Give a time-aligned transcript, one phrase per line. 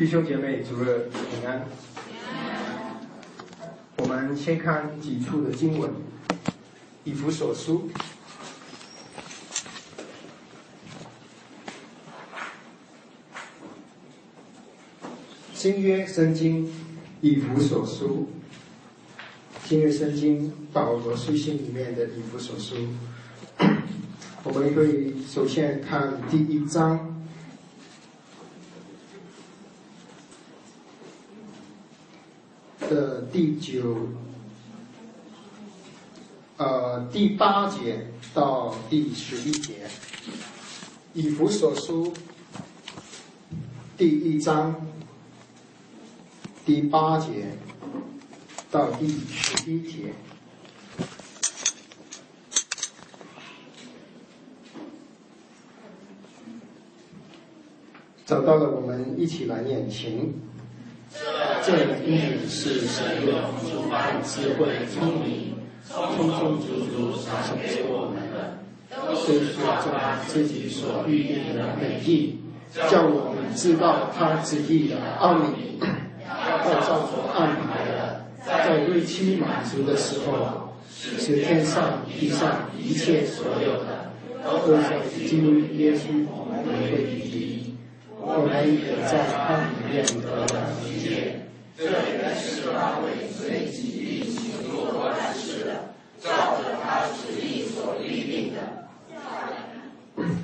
[0.00, 1.62] 弟兄姐妹，主日平安。
[3.98, 5.90] 我们先看几处的经文，
[7.04, 7.86] 《以弗所书》
[15.52, 16.66] 新约圣经
[17.20, 18.26] 《以弗所书》，
[19.68, 22.74] 新约圣经保罗书信里面的《以弗所书》，
[24.44, 27.19] 我们可以首先看第一章。
[32.90, 34.08] 的第九，
[36.56, 38.04] 呃，第八节
[38.34, 39.74] 到第十一节，
[41.14, 42.12] 以弗所书
[43.96, 44.74] 第一章
[46.66, 47.56] 第八节
[48.72, 50.12] 到第十一节，
[58.26, 60.34] 找到了，我们一起来念经。
[61.62, 65.54] 这应是神用诸般智慧聪明，
[65.88, 67.30] 充充足足赏
[67.62, 68.58] 给我们的，
[68.90, 69.86] 都是照
[70.26, 72.38] 自己所预定的美意，
[72.90, 75.78] 叫我们知道他旨意的奥秘。
[76.26, 84.10] 要照所安排的，在日期满足的时候，使天上地上一切所有的，
[84.44, 86.08] 都在基督耶稣
[86.66, 87.74] 为第一。
[88.22, 91.39] 我们也在他里面得了一切。
[91.82, 96.28] 这原是大卫随己意行做万事的，照
[96.60, 98.60] 着他旨意所立定的。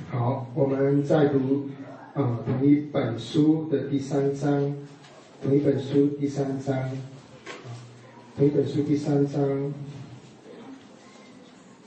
[0.09, 1.69] 好，我们再读
[2.15, 4.75] 啊同一本书的第三章，
[5.43, 6.75] 同一本书第三章，
[8.35, 9.71] 同一本书第三章，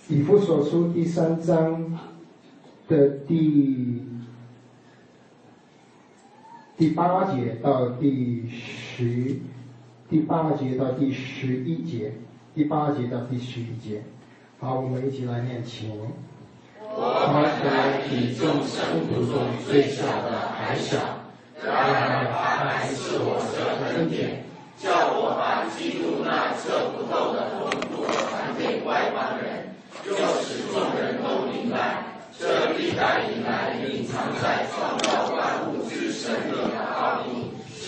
[0.07, 1.99] 以弗所书第三章
[2.87, 4.01] 的第。
[6.79, 9.37] 第八节到第十，十
[10.09, 12.13] 第八节到第十一节，
[12.55, 14.03] 第八节到第十一节，
[14.59, 15.91] 好，我们一起来念经。
[16.83, 17.41] 我本
[17.71, 20.99] 来比众生徒中最小的还小，
[21.65, 24.43] 然而他还是我的恩典，
[24.77, 29.71] 叫我把基督那测不透的丰富传给外邦人，
[30.05, 30.13] 就
[30.43, 32.05] 使众人都明白。
[32.37, 36.69] 这历代以来隐藏在创造万物之神的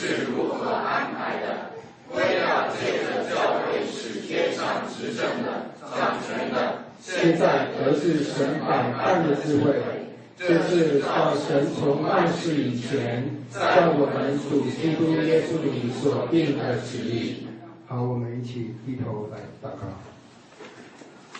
[0.02, 1.70] 是如何安排的？
[2.10, 9.72] 为了借着教会使天上执政的、掌权的，现在得知神百般的智慧，
[10.36, 17.46] 这是靠神从万世以前，在我们主基督耶稣里所定的旨意。
[17.86, 20.11] 好，我们一起低头来祷告。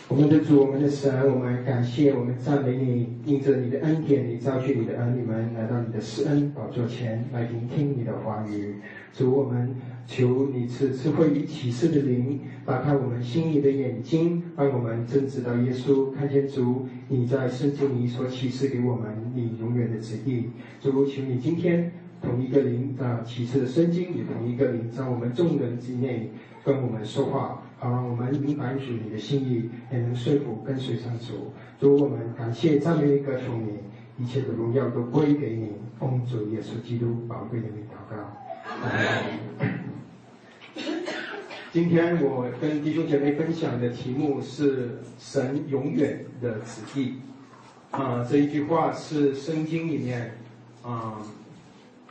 [0.09, 8.75] 我们的主，我们的神，我们感谢，我们赞美你，因着你的恩典，你召去你的儿女们来到你的施恩宝座前来聆听你的话语。
[9.15, 9.75] 主，我们
[10.07, 20.51] 求你赐智慧与启示的灵，打开我们心里的眼睛，让我们真知道耶稣，看见主你在圣经里所启示给我们你永远的旨意。
[20.83, 26.31] 主，求你今天同一个灵啊启示的圣经，也同一个灵在我们众人之内
[26.65, 27.63] 跟我们说话。
[27.83, 31.53] 好我们明白主你的心意，也能说服跟随上主。
[31.81, 35.73] 主，我们感谢赞美歌颂你，一切的荣耀都归给你。
[35.99, 38.17] 奉主耶稣基督宝贵的名祷告。
[41.73, 47.15] 今天我跟弟兄姐妹分享的题目是“神永远的旨意”。
[47.91, 50.39] 啊，这一句话是圣经里面
[50.85, 51.19] 啊，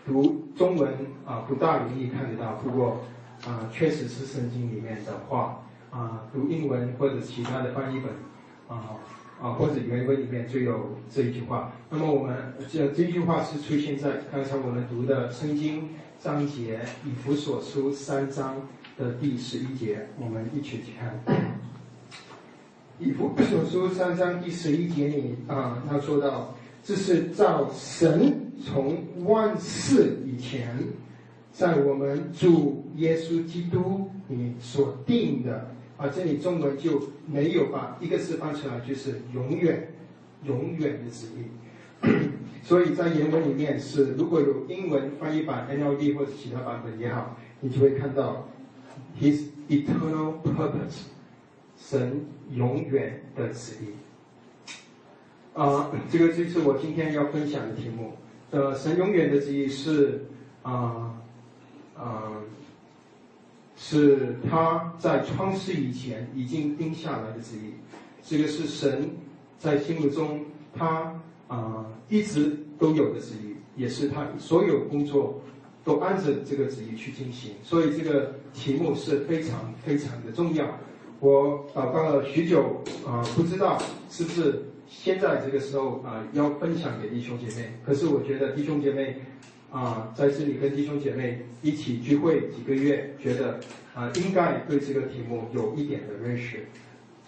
[0.05, 0.93] 读中文
[1.25, 2.99] 啊不大容易看得到，不过。
[3.45, 8.11] 啊，确实是圣经里面的话啊，读英文或者其他的翻译本
[8.67, 8.99] 啊
[9.41, 11.73] 啊，或者原文里面就有这一句话。
[11.89, 18.55] 那么我们这这句话是出现在刚才我们读的圣经章节以弗所书三章
[18.97, 21.19] 的第十一节，我们一起去看。
[22.99, 26.53] 以弗所书三章第十一节里啊，他说到
[26.83, 30.77] 这是照神从万世以前。
[31.53, 39.93] 在我们主耶稣基督你所定的啊，这里中文就没有把一个字翻出来，就是永远、
[40.43, 41.45] 永远的旨意。
[42.63, 48.47] 所以在原文里面是，如果有英文翻译版 NLD 或者其他版本也好，你就会看到
[49.19, 51.05] His eternal purpose，
[51.77, 53.93] 神永远的旨意。
[55.53, 58.13] 啊，这个就是我今天要分享的题目。
[58.51, 60.25] 呃，神永远的旨意是
[60.63, 61.15] 啊。
[62.03, 62.41] 嗯，
[63.83, 67.73] 是他在创世以前已经定下来的旨意，
[68.21, 69.09] 这个是神
[69.57, 70.39] 在心目中
[70.71, 75.41] 他啊一直都有的旨意，也是他所有工作
[75.83, 77.53] 都按着这个旨意去进行。
[77.63, 80.63] 所以这个题目是非常非常的重要。
[81.19, 83.81] 我祷告了许久啊，不知道
[84.11, 87.73] 是不是现在这个时候啊要分享给弟兄姐妹。
[87.83, 89.19] 可是我觉得弟兄姐妹
[89.71, 93.59] 啊在这里跟弟兄姐妹一起聚会几个月，觉得
[93.95, 96.65] 啊应该对这个题目有一点的认识。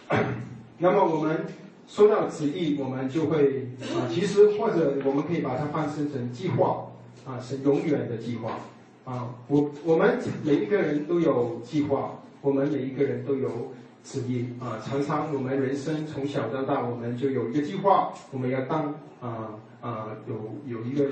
[0.78, 1.46] 那么我们
[1.88, 6.88] 说到旨意，我们就会啊，其实或者我们可以把它翻译成计划
[7.26, 8.58] 啊，是永远的计划
[9.06, 9.34] 啊。
[9.48, 13.72] 我我们每一个人都有计划，我们每一个人都有
[14.04, 14.82] 旨意啊。
[14.86, 20.36] 常常我们人生从小到大，我们就有一个计划，我们要当啊啊有
[20.66, 21.06] 有一个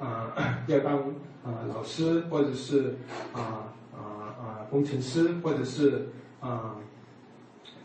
[0.00, 0.34] 啊
[0.66, 0.98] 要当
[1.44, 2.96] 啊老师，或者是
[3.32, 4.00] 啊啊
[4.40, 6.08] 啊工程师，或者是
[6.40, 6.76] 啊。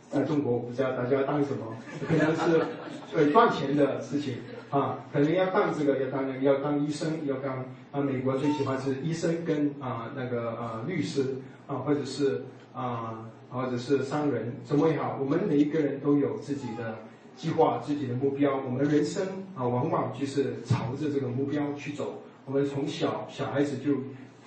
[0.08, 1.76] 在中国，我不知道大家要当什么，
[2.08, 2.66] 可能是
[3.14, 4.36] 呃赚钱的事情
[4.70, 11.36] 啊，可能要当这个，要当要当医生，要当啊，美国最喜欢是医生跟啊那个啊律师
[11.68, 17.00] 啊，或者是啊或者是商人，怎么也好，我们每一个人都有自己的
[17.36, 18.58] 计划、自己的目标。
[18.66, 22.22] 我们人生啊，往往就是朝着这个目标去走。
[22.46, 23.96] 我们从小小孩子就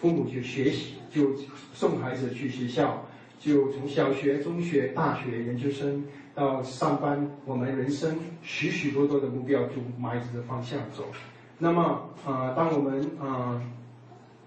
[0.00, 1.30] 父母就学习，就
[1.74, 3.04] 送孩子去学校。
[3.40, 6.02] 就从小学、中学、大学、研究生
[6.34, 11.04] 到上班，我们人生许许多多的目标就埋着这方向走。
[11.56, 13.62] 那么，呃，当我们呃，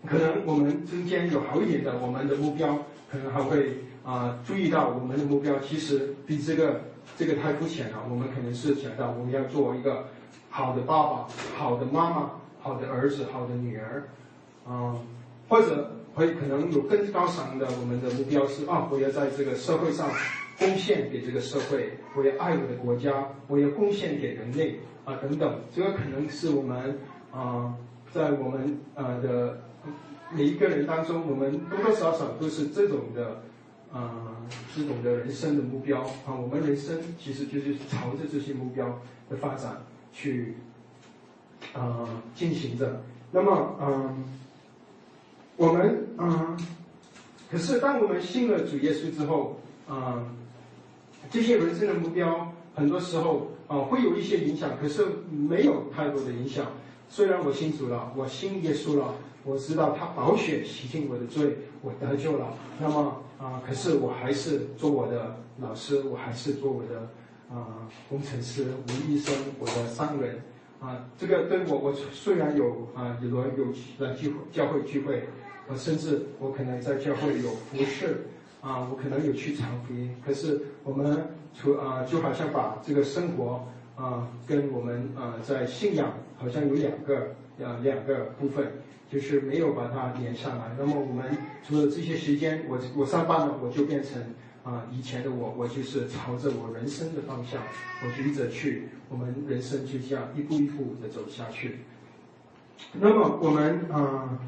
[0.06, 2.80] 可能我们中间有好一点的，我们的目标
[3.10, 6.82] 可能还会啊注意到我们的目标其实比这个
[7.18, 7.98] 这个太肤浅了。
[8.10, 10.06] 我们可能是想到我们要做一个
[10.50, 11.28] 好的爸爸、
[11.58, 12.32] 好的妈妈、
[12.62, 14.04] 好的儿子、好的女儿，
[14.68, 15.00] 嗯，
[15.48, 15.92] 或者。
[16.14, 20.10] 会可能有更高尚的，我们的目标是啊，我要在这个社会上
[20.60, 25.58] 贡献给这个社会，我要爱我的国家，我要贡献给人类啊等等。
[25.74, 27.00] 这个可能是我们
[27.32, 27.74] 啊，
[28.12, 29.62] 在我们呃的
[30.34, 33.42] 每一个人当中，我们多多少少都是这种的
[33.94, 34.38] 啊，
[34.76, 36.36] 这种的人生的目标啊。
[36.36, 39.00] 我们人生其实就是朝着这些目标
[39.30, 39.82] 的发展
[40.14, 40.56] 去
[41.74, 43.02] 啊进行着。
[43.32, 44.24] 那么嗯。
[45.58, 46.58] 我们嗯，
[47.52, 50.26] 可是当我们信了主耶稣之后，啊，
[51.30, 56.66] 这些人生的目标，很多时候啊会有一些影响，可是没有太多的影响。
[57.10, 59.14] 虽然我信主了，我信耶稣了，
[59.44, 62.54] 我知道他保血洗净我的罪，我得救了。
[62.80, 67.10] 那么啊，可是我还是做我的老师，我还是做我的
[67.50, 70.42] 啊工程师、我医生、我的商人
[70.80, 71.08] 啊。
[71.18, 75.24] 这个对我，我虽然有啊有有来聚会教会聚会。
[75.78, 78.26] 甚至我可能在教会有服侍，
[78.60, 80.14] 啊，我可能有去传福音。
[80.26, 90.76] 可是我们除啊，就好像把这个生活啊，跟我们啊在信仰好像有两个啊两个部分，就是没有把它连上来。
[90.78, 91.38] 那么我们
[91.68, 94.22] 除了这些时间，我我上班了，我就变成
[94.64, 97.62] 啊以前的我，我就是朝着我人生的方向，
[98.04, 101.80] 我就一直去，我们人生就这样一步一步的走下去。
[102.94, 104.40] 那么我们啊。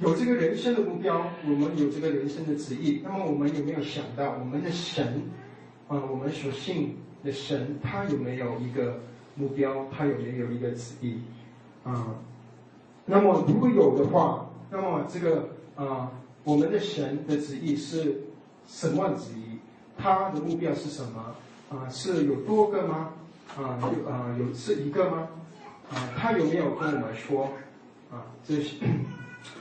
[0.00, 3.00] 有这个人生的目标，我们有这个人生的旨意。
[3.02, 5.24] 那么我们有没有想到我们的神
[5.88, 5.98] 啊？
[6.08, 9.00] 我们所信的神，他有没有一个
[9.34, 9.88] 目标？
[9.90, 11.18] 他有没有一个旨意
[11.82, 12.14] 啊？
[13.10, 16.12] 那么如果有的话，那么这个啊，
[16.44, 18.20] 我们的神的旨意是
[18.66, 19.58] 什么旨意？
[19.96, 21.34] 他的目标是什么
[21.70, 21.88] 啊？
[21.88, 23.08] 是有多个吗？
[23.56, 25.26] 啊，有啊，有是一个吗？
[25.90, 27.48] 啊，他有没有跟我们说
[28.12, 28.26] 啊？
[28.46, 28.76] 这是。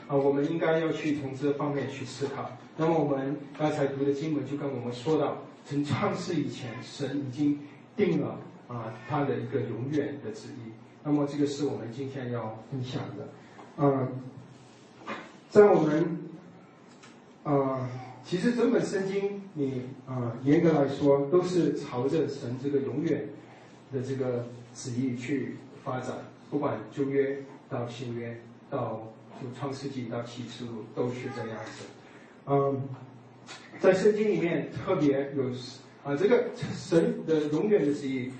[0.10, 2.52] 啊，我们应该要去从这方面去思考。
[2.76, 7.58] 那么我们刚才读的经文就跟我们说到，从创世以前，神已经
[7.96, 8.38] 定了
[8.68, 10.72] 啊他的一个永远的旨意。
[11.08, 13.30] 那么这个是我们今天要分享的。
[13.78, 14.10] 嗯，
[15.50, 16.20] 在我们
[17.44, 17.90] 啊，
[18.26, 23.30] 其实整本圣经，你啊严格来说都是朝着神这个永远
[23.94, 24.46] 的这个
[24.76, 26.14] 旨意去发展，
[26.52, 29.02] 不管旧约到新约到。
[29.40, 31.86] 从创世纪到启示录都是这样子，
[32.48, 32.82] 嗯，
[33.80, 35.44] 在圣经里面特别有
[36.04, 38.32] 啊，这个神的永远的旨意，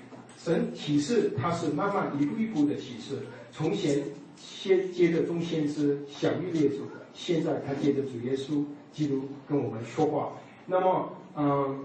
[0.48, 3.18] 神启示他是慢慢一步一步的启示，
[3.52, 4.02] 从前
[4.36, 10.32] 先接着中先知小玉列祖，现在他接着主耶稣基督跟我们说话，
[10.64, 11.84] 那么嗯，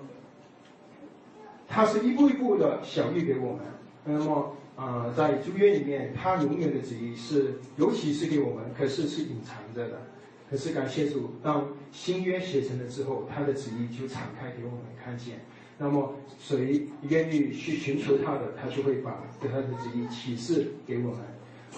[1.67, 3.59] 他是一步一步的小玉给我们，
[4.05, 4.55] 那么。
[4.75, 10.01] 啊，在旧约里面，他永远的旨意是，尤其是给我们，可是是隐藏着的。
[10.49, 15.45] 可是感谢主，当新约写成了之后，他的旨意就敞开给我们看见。
[15.77, 21.19] 那么，谁愿意去寻求他的，他就会把对他的旨意启示给我们。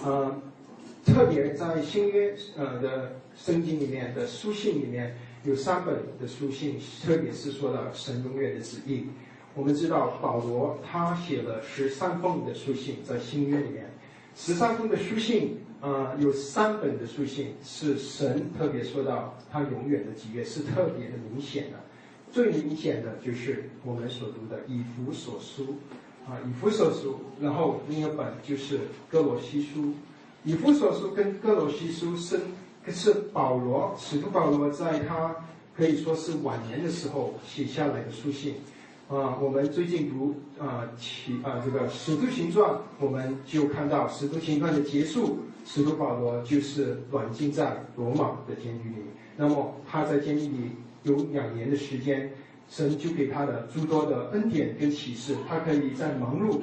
[0.04, 0.36] 啊，
[1.04, 9.06] 特别在新约呃的圣经里面的书信里面有三本的书信，特别是说到神永远的旨意。
[9.54, 13.90] 我们知道保罗他写了十三封的书信在新约里面，
[14.36, 21.78] 十三封的书信，呃，有三本的书信是神特别说到他永远的旨意，是特别的明显的。
[22.36, 25.76] 最明显的就是我们所读的以弗所书，
[26.26, 28.78] 啊，以弗所书，然后另一本就是
[29.10, 29.94] 哥罗西书。
[30.44, 32.38] 以弗所书跟哥罗西书是
[32.88, 35.34] 是保罗使徒保罗在他
[35.74, 38.56] 可以说是晚年的时候写下来的书信。
[39.08, 49.06] 啊，我们最近读啊起啊这个《使徒行传》，我们就看到《使徒行传》的结束，使徒保罗就是软禁在罗马的监狱里。
[49.38, 50.70] 那么他在监狱里
[51.06, 52.30] 有两年的时间，
[52.68, 56.60] 神就给他的诸多的恩典跟启示，他可以在忙碌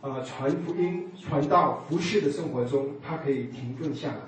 [0.00, 4.20] 啊传福音、传道、服侍的生活中，他可以停顿下来。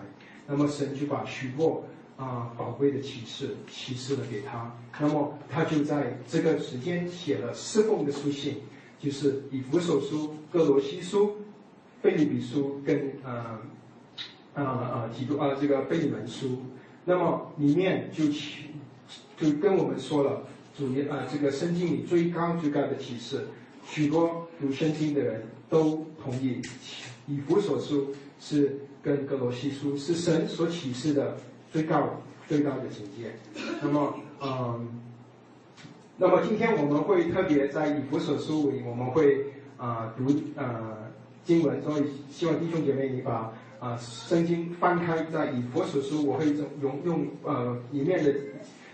[0.47, 1.85] 那么神就把许多。
[2.19, 8.57] 啊，宝贵的启示启示了给他，那么他就在这个时间写了四封的书信，
[8.99, 11.37] 就是以弗所书、哥罗西书、
[12.03, 13.61] 腓利比书跟呃
[14.55, 16.61] 呃呃基督啊这个腓利门书，
[17.05, 18.65] 那么里面就启
[19.41, 20.43] 就跟我们说了
[20.77, 23.41] 主耶啊这个圣经里最高最高的启示，
[23.87, 26.61] 许多读圣经的人都同意
[27.27, 31.37] 以弗所书是跟哥罗西书是神所启示的。
[31.71, 32.09] 最高
[32.49, 33.31] 最高的境界，
[33.83, 34.89] 那么嗯，
[36.17, 39.45] 那么今天我们会特别在以弗所书里，我们会
[39.77, 40.25] 啊读
[40.57, 40.97] 呃
[41.45, 48.35] 经文，所以希望弟兄姐妹你把啊圣经翻开在以弗所书，我会用用用呃里面的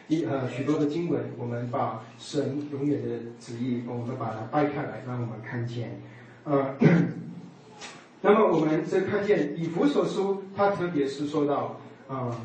[0.08, 6.00] 一呃许多的经文，我们把神永远的旨意，我们把它掰开来，让我们看见，
[6.44, 6.74] 呃，
[8.20, 12.36] 那么我们这看见以弗所书，它特别是说到啊。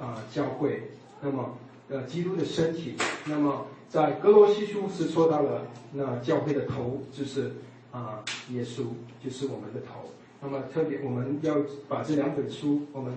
[0.00, 0.80] 啊，教会，
[1.20, 2.94] 那么呃，基督的身体，
[3.26, 7.50] 那么在格罗西书是说到了那教会的头就是
[7.90, 8.22] 啊，
[8.52, 8.84] 耶稣
[9.20, 10.08] 就是我们的头。
[10.40, 11.56] 那么特别我们要
[11.88, 13.12] 把这两本书，我们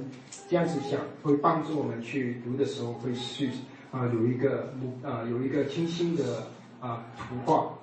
[0.50, 3.51] 这样子想，会帮助我们去读的时候会去
[3.91, 6.48] 啊有一个啊有一个清新的
[6.79, 7.74] 啊图画。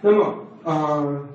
[0.00, 1.28] 那么啊，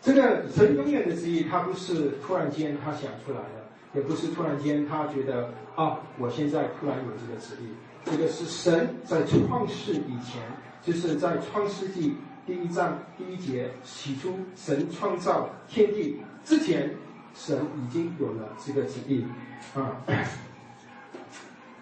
[0.00, 3.62] 这个神永远的旨意，他不是突然间他想出来的。
[3.94, 7.68] 也不是突然间他觉得啊，我现在突然有这个旨意，
[8.04, 10.40] 这个是神在创世以前，
[10.80, 16.90] 就是在创世纪第一章第一节起初神创造天地之前，
[17.34, 19.26] 神已经有了这个旨意
[19.74, 19.94] 啊。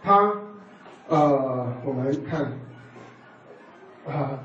[0.03, 0.33] 他
[1.09, 2.53] 呃，我们看
[4.07, 4.39] 啊，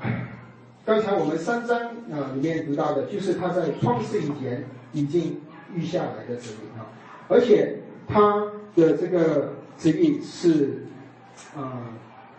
[0.84, 5.40] 刚才我们三章啊里面读到的，就是他在创世以前已经
[5.74, 6.86] 预下来的旨意啊。
[7.28, 8.44] 而且他
[8.74, 10.86] 的这个旨意是，
[11.56, 11.82] 啊，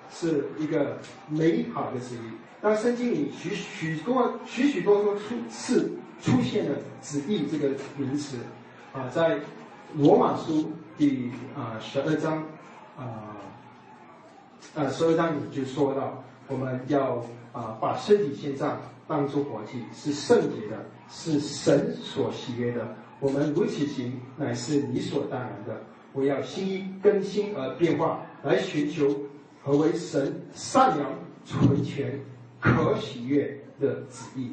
[0.09, 0.97] 是一个
[1.27, 2.31] 美好的旨意。
[2.61, 8.37] 当圣经里许许多许许多多出次出现了“旨意”这个名词，
[8.93, 9.39] 啊，在
[9.95, 12.43] 罗马书第啊十二章
[12.97, 13.37] 啊
[14.75, 17.23] 啊十二章里就说到，我们要
[17.53, 22.87] 啊把身体献上，当作活祭，是圣洁的，是神所喜悦的。
[23.19, 25.81] 我们如此行，乃是理所当然的。
[26.13, 29.15] 我要心意更新而变化，来寻求
[29.63, 31.09] 何为神善良、
[31.45, 32.19] 纯全、
[32.59, 34.51] 可喜悦的旨意。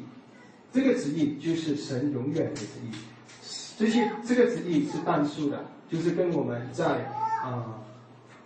[0.71, 2.95] 这个旨意就是神永远的旨意。
[3.77, 7.05] 这些这个旨意是单数的，就是跟我们在
[7.43, 7.81] 啊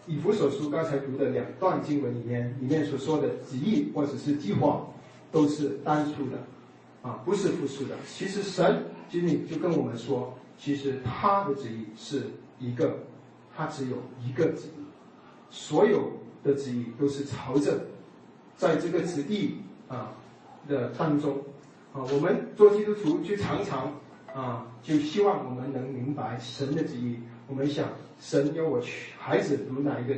[0.10, 4.86] 以弗所书刚才读的两段经文里面里面所说的旨意或者是计划，
[5.32, 6.38] 都是单数的，
[7.02, 7.96] 啊，不是复数的。
[8.06, 8.84] 其实神。
[9.12, 12.26] 经理就跟我们说，其实他的旨意是
[12.60, 12.96] 一个，
[13.58, 14.84] 他只有一个旨意，
[15.50, 16.12] 所有
[16.44, 17.88] 的旨意都是朝着，
[18.56, 19.56] 在这个旨意
[19.88, 20.14] 啊
[20.68, 21.40] 的当中，
[21.92, 23.92] 啊，我们做基督徒就常常
[24.34, 27.20] 啊，就希望我们能明白神的旨意。
[27.48, 27.88] 我们想，
[28.20, 30.16] 神要我去孩子读哪一个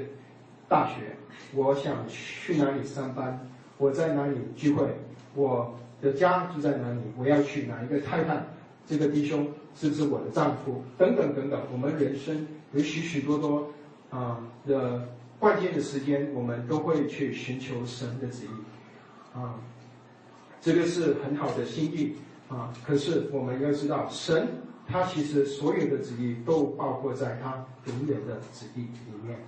[0.68, 1.16] 大学，
[1.54, 4.86] 我想去哪里上班，我在哪里聚会，
[5.34, 8.44] 我的家住在哪里，我要娶哪一个太太。
[8.86, 10.84] 这个弟兄是不是我的丈夫？
[10.98, 13.72] 等等等等，我们人生有许许多多
[14.10, 15.08] 啊的
[15.40, 19.56] 关键的时间，我们都会去寻求神的旨意啊。
[20.60, 22.14] 这个是很好的心意
[22.52, 22.72] 啊。
[22.86, 24.48] 可是我们要知道，神
[24.86, 29.40] 他其实所有的旨意都包括在他永远的旨意里面。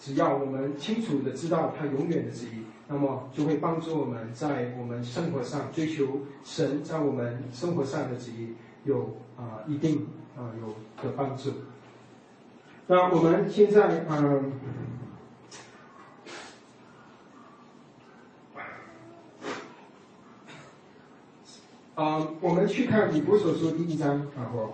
[0.00, 8.54] 只要我们清楚的知道他永远的旨意，那么就会帮助我们在我们生活上追求神在我们生活上的旨意。
[8.84, 10.68] 有啊，一定啊有
[11.02, 11.52] 的帮助。
[12.86, 14.87] 那我们现在嗯。
[21.98, 24.72] 啊，我们去看《以弗所书》第一章，然后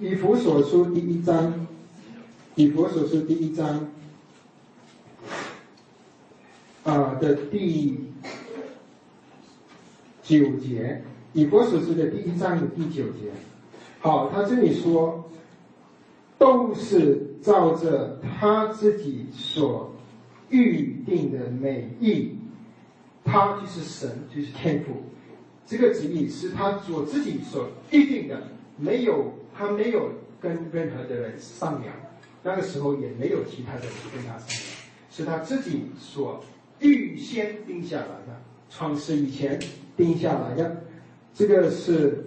[0.02, 1.52] 《以弗所书》第一章，
[2.54, 3.86] 《以弗所书》第一章
[6.84, 8.00] 啊的第
[10.22, 11.02] 九节，
[11.38, 13.30] 《以弗所书》的第一章的第九节。
[14.00, 15.20] 好，他这里说。
[16.36, 19.94] 都是照着他自己所
[20.48, 22.30] 预定的美意，
[23.22, 25.02] 他就是神，就是天赋。
[25.66, 28.42] 这个旨意是他所自己所预定的，
[28.78, 30.10] 没有他没有
[30.40, 31.94] 跟任何的人商量，
[32.42, 34.60] 那个时候也没有其他的人跟他商量，
[35.10, 36.42] 是他自己所
[36.80, 39.60] 预先定下来的，创世以前
[39.98, 40.82] 定下来的，
[41.34, 42.24] 这个是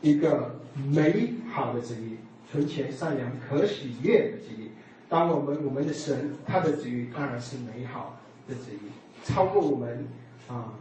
[0.00, 0.56] 一个
[0.88, 2.16] 美好的旨意。
[2.50, 4.70] 存钱善良可喜悦的旨意，
[5.08, 8.90] 当我们我们的神他的旨意当然是美好的旨意，
[9.24, 10.04] 超过我们
[10.48, 10.74] 啊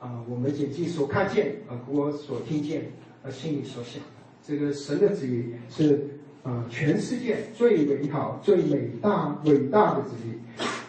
[0.00, 2.90] 啊我们眼睛所看见啊我所听见
[3.22, 4.02] 啊心里所想，
[4.44, 6.08] 这个神的旨意是
[6.42, 10.32] 啊全世界最美好最伟大伟大的旨意。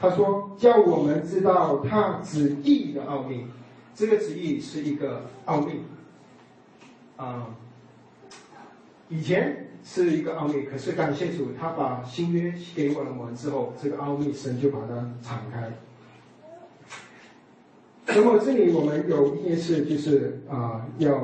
[0.02, 3.46] 他说叫我们知道他旨意的奥秘，
[3.94, 5.84] 这个旨意是一个奥秘
[7.16, 7.48] 啊
[9.08, 9.69] 以前。
[9.84, 15.72] 是一个奥秘，可是感谢主，他把新约给我们完之后，这个奥秘神就把它敞开。
[18.06, 21.16] 那么这里我们有一件事，就是啊，要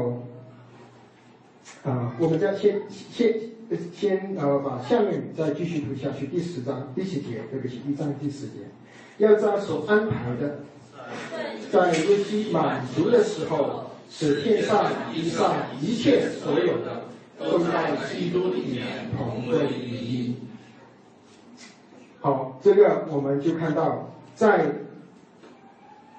[1.83, 3.33] 啊，我们将先先
[3.93, 8.59] 先呃把下面再继续读下去，第十章第十节，对不起，一章第十节，
[9.17, 10.59] 要在所安排的，
[11.71, 17.03] 在日期满足的时候，使天上地上一切所有的。
[17.37, 18.85] 都在基督里面
[19.17, 20.35] 同归于一。
[22.21, 24.71] 好，这个我们就看到，在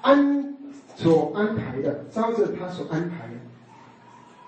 [0.02, 0.56] 安
[0.94, 3.28] 所安排的，照着他所安排，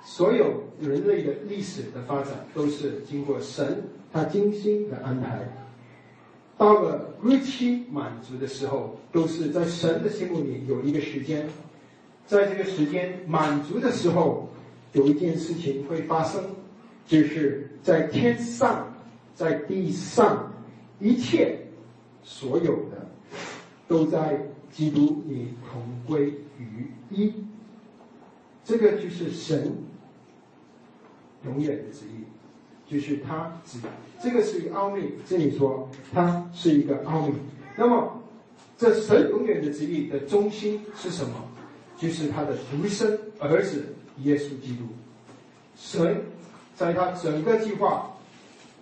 [0.04, 5.40] 所有人类的历史的发展，都是经过神他精心的安排。
[6.56, 11.48] 到了日期满足的时候，都是在神的心目里有一个时间，
[12.26, 14.48] 在这个时间满足的时候，
[14.92, 16.40] 有一件事情会发生。
[17.08, 18.86] 就是在天上，
[19.34, 20.52] 在地上，
[21.00, 21.58] 一切
[22.22, 23.08] 所有的，
[23.88, 24.38] 都在
[24.70, 26.26] 基督里同归
[26.58, 27.32] 于一。
[28.62, 29.72] 这个就是神
[31.46, 33.78] 永远的旨意，就是他旨。
[34.22, 37.32] 这个是一个奥秘，这里说它是一个奥秘。
[37.74, 38.22] 那么，
[38.76, 41.42] 这神永远的旨意的中心是什么？
[41.96, 43.86] 就是他的独生儿子
[44.18, 44.84] 耶稣基督，
[45.74, 46.20] 神。
[46.78, 48.08] 在他整个计划，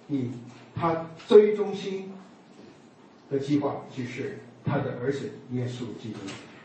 [0.09, 0.31] 里，
[0.75, 2.13] 他最中心
[3.31, 6.19] 的计划就是他的儿子耶稣基督。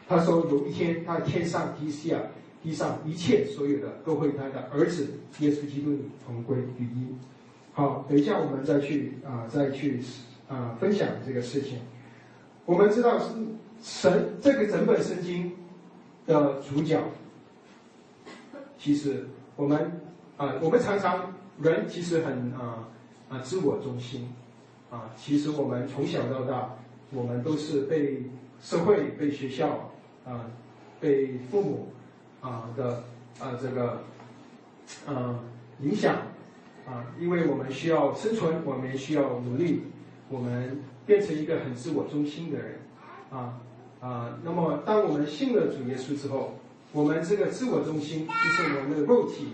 [0.09, 2.21] 他说有一天，他天上地下
[2.61, 5.07] 地上一切所有的都会他的儿子
[5.39, 7.07] 耶稣基督里同归于一。
[7.71, 10.01] 好，等一下我们再去啊，再去
[10.49, 11.79] 啊分享这个事情。
[12.65, 13.27] 我们知道是
[13.81, 15.53] 神这个整本圣经
[16.27, 17.01] 的主角，
[18.77, 19.89] 其实我们。
[20.41, 22.87] 啊，我们常常人其实很啊
[23.29, 24.33] 啊自我中心，
[24.89, 26.77] 啊，其实我们从小到大，
[27.11, 28.23] 我们都是被
[28.59, 29.91] 社会、被学校
[30.25, 30.49] 啊、
[30.99, 31.89] 被父母
[32.41, 33.03] 啊的
[33.39, 34.01] 啊这个
[35.07, 35.37] 嗯
[35.81, 36.15] 影响
[36.87, 39.83] 啊，因为我们需要生存，我们需要努力，
[40.27, 42.79] 我们变成一个很自我中心的人
[43.29, 43.61] 啊
[43.99, 44.39] 啊。
[44.43, 46.55] 那么，当我们信了主耶稣之后，
[46.93, 49.49] 我们这个自我中心就是我们的肉体。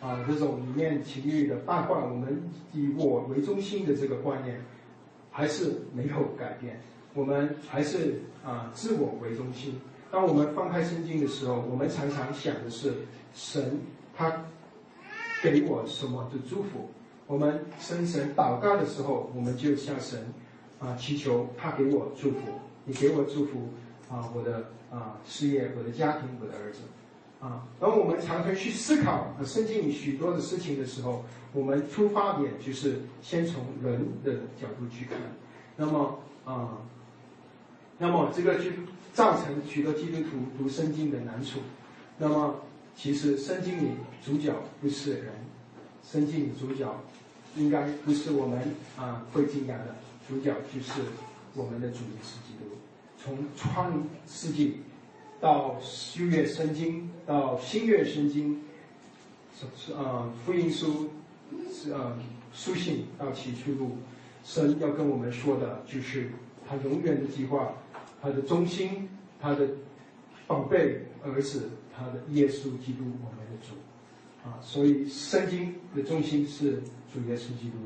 [0.00, 4.60] 啊，这种里面情欲的八卦，我们以我为中心的这个观念，
[5.30, 6.80] 还是没有改变。
[7.14, 9.80] 我们还是啊，自我为中心。
[10.10, 12.94] 当我们翻开圣经的时候，我们常常想的是
[13.34, 13.80] 神
[14.16, 14.44] 他
[15.42, 16.90] 给我什么的祝福。
[17.26, 20.32] 我们深神祷告的时候，我们就向神
[20.78, 22.38] 啊祈求他给我祝福。
[22.84, 23.68] 你给我祝福
[24.08, 26.80] 啊，我的啊事业，我的家庭，我的儿子。
[27.40, 35.16] 啊，当我们常常去思考圣经里许多的事情的时候，我们出发点就是先从人的角度去看。
[35.76, 36.78] 那么啊，
[37.96, 38.70] 那么这个就
[39.12, 41.60] 造成许多基督徒读圣经的难处。
[42.18, 42.56] 那么
[42.96, 43.90] 其实圣经里
[44.24, 45.32] 主角不是人，
[46.02, 46.92] 圣经里主角
[47.54, 48.60] 应该不是我们
[48.96, 49.94] 啊会敬仰的
[50.28, 51.00] 主角，就是
[51.54, 52.76] 我们的主耶稣基督。
[53.16, 54.80] 从创世纪
[55.40, 55.76] 到
[56.14, 58.60] 旧约圣经到新约圣经，
[59.56, 61.08] 是是啊福音书
[61.72, 62.18] 是啊
[62.52, 63.96] 书信到启示录，
[64.44, 66.30] 神要跟我们说的就是
[66.68, 67.72] 他永远的计划，
[68.20, 69.08] 他的中心，
[69.40, 69.68] 他的
[70.46, 73.74] 宝贝儿子，他的耶稣基督，我们的主。
[74.44, 76.80] 啊，所以圣经的中心是
[77.12, 77.76] 主耶稣基督。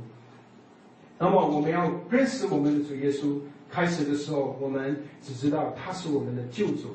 [1.19, 6.89] 那么我们要认识我们的主耶稣，开始的时候我们只知道他是我们的救主，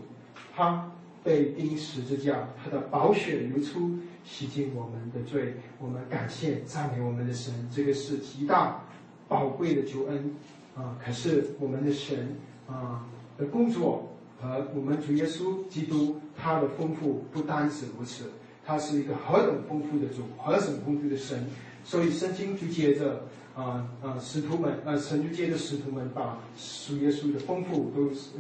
[0.58, 0.92] 他
[1.24, 3.92] 被钉十字架，他的宝血流出，
[4.26, 5.54] 洗净我们的罪。
[5.80, 8.82] 我们感谢赞美我们的神，这个是极大
[9.28, 10.34] 宝贵的救恩
[10.76, 10.98] 啊！
[11.06, 12.36] 可是我们的神
[12.68, 13.06] 啊
[13.38, 14.10] 的工作
[14.42, 18.24] 和我们主耶稣基督他的丰富不单止如此。
[18.66, 21.46] 他是一个何等丰富的主，何等丰富的神，
[21.86, 23.22] 所以圣经就接着
[23.56, 26.40] 啊啊使徒们啊神就接着使徒们把
[26.88, 28.32] 主耶稣的丰富都是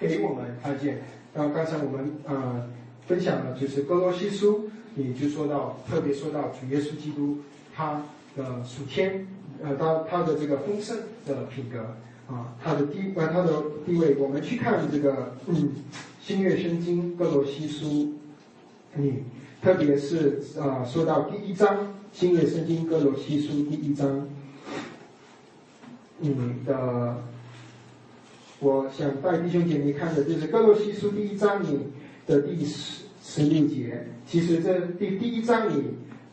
[0.00, 1.00] 给我们看见。
[1.38, 2.66] 然后刚才我们啊
[3.06, 7.38] 分享了就是哥罗西书，也就说到特别说到主耶稣基督
[7.76, 8.02] 他
[8.36, 9.24] 的属天
[9.62, 11.94] 呃他他的这个丰盛的品格
[12.26, 15.70] 啊他的地呃他的地位，我们去看这个嗯
[16.20, 18.14] 新约圣经哥罗西书
[18.96, 19.18] 嗯。
[19.60, 21.76] 特别是啊，说到第一章
[22.12, 24.28] 《新约圣经哥罗西书》第一章，
[26.18, 27.16] 你嗯的，
[28.60, 31.78] 我想带弟兄姐妹看的就是《哥罗西书》第一章里
[32.26, 34.06] 的第十十六节。
[34.26, 35.84] 其实这第第一章里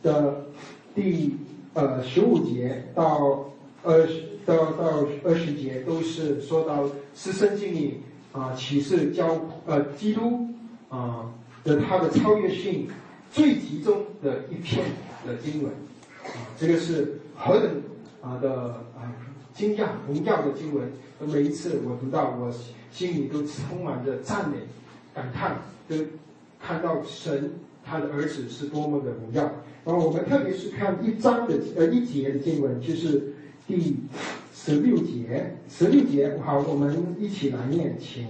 [0.02, 0.46] 的
[0.94, 1.36] 第
[1.74, 3.50] 呃十五节到
[3.82, 8.00] 二十到到二十节都是说到是圣经里
[8.32, 10.48] 啊启示教呃基督
[10.88, 11.32] 啊
[11.64, 12.88] 的他的超越性。
[13.32, 14.82] 最集中的一篇
[15.26, 15.70] 的经文，
[16.24, 17.82] 啊，这个是何等
[18.22, 18.82] 啊的
[19.56, 20.86] 惊讶荣耀的经文。
[21.20, 22.52] 每一次我读到，我
[22.92, 24.58] 心里都充满着赞美、
[25.14, 25.56] 感叹，
[25.88, 25.96] 都
[26.60, 27.50] 看到神
[27.82, 29.50] 他的儿子是多么的荣耀。
[29.84, 33.32] 然后我们特别是看一章的呃一节的经文，就是
[33.66, 33.96] 第
[34.54, 38.26] 十六节，十六节好，我们一起来念，请。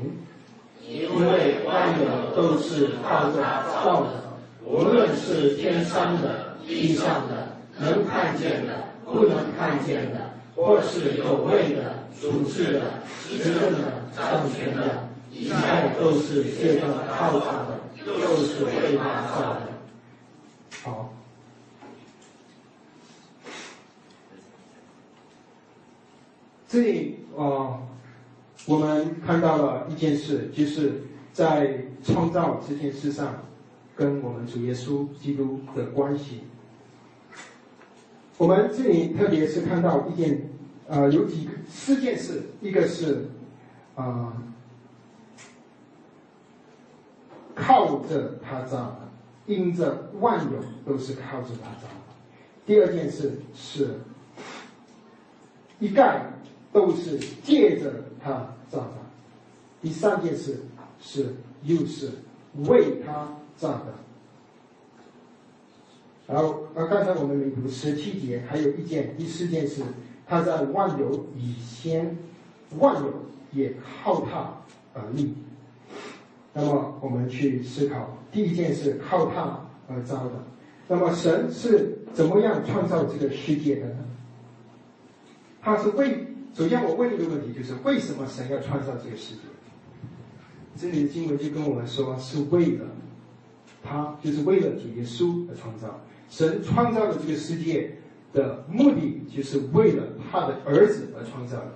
[0.88, 3.42] 因为万有都是靠着
[3.82, 4.22] 造的。
[4.64, 12.80] 无论是天上的、地上的、能看见的、不能看见的，或是有位的、主治的、
[13.28, 15.54] 执政的、掌权的，一切
[16.00, 19.68] 都是借着靠他的，又是为他造的。
[20.82, 21.12] 好，
[26.66, 27.78] 这里啊，
[28.64, 31.02] 我们看到了一件事，就是
[31.34, 33.42] 在创造这件事上。
[33.98, 36.42] 跟我们主耶稣基督的关系，
[38.38, 40.48] 我们这里特别是看到一件，
[40.88, 43.28] 呃，有几个四件事，一个是，
[43.94, 44.32] 啊，
[47.54, 49.08] 靠着他造的，
[49.46, 52.14] 因着万有都是靠着他造的；
[52.66, 53.98] 第二件事是，
[55.78, 56.26] 一概
[56.72, 58.32] 都是借着他
[58.68, 59.02] 造的；
[59.80, 60.60] 第三件事
[61.00, 62.10] 是又是
[62.66, 63.28] 为他。
[63.58, 63.94] 造的，
[66.26, 69.80] 然后呃，刚才我们没读十七节，还有一件第四件事，
[70.26, 72.18] 他在万有以先，
[72.78, 73.12] 万有
[73.52, 74.52] 也靠他
[74.92, 75.34] 而立。
[76.52, 80.32] 那么我们去思考，第一件事靠他而造的，
[80.88, 84.04] 那么神是怎么样创造这个世界的呢？
[85.62, 89.42] 他是为，首先我问一个问题，就是为什么神要创造这个世界？
[90.76, 92.84] 这里的经文就跟我们说，是为了。
[93.88, 97.96] 他就是为了主耶稣而创造，神创造的这个世界
[98.32, 101.72] 的目的，就是为了他的儿子而创造的。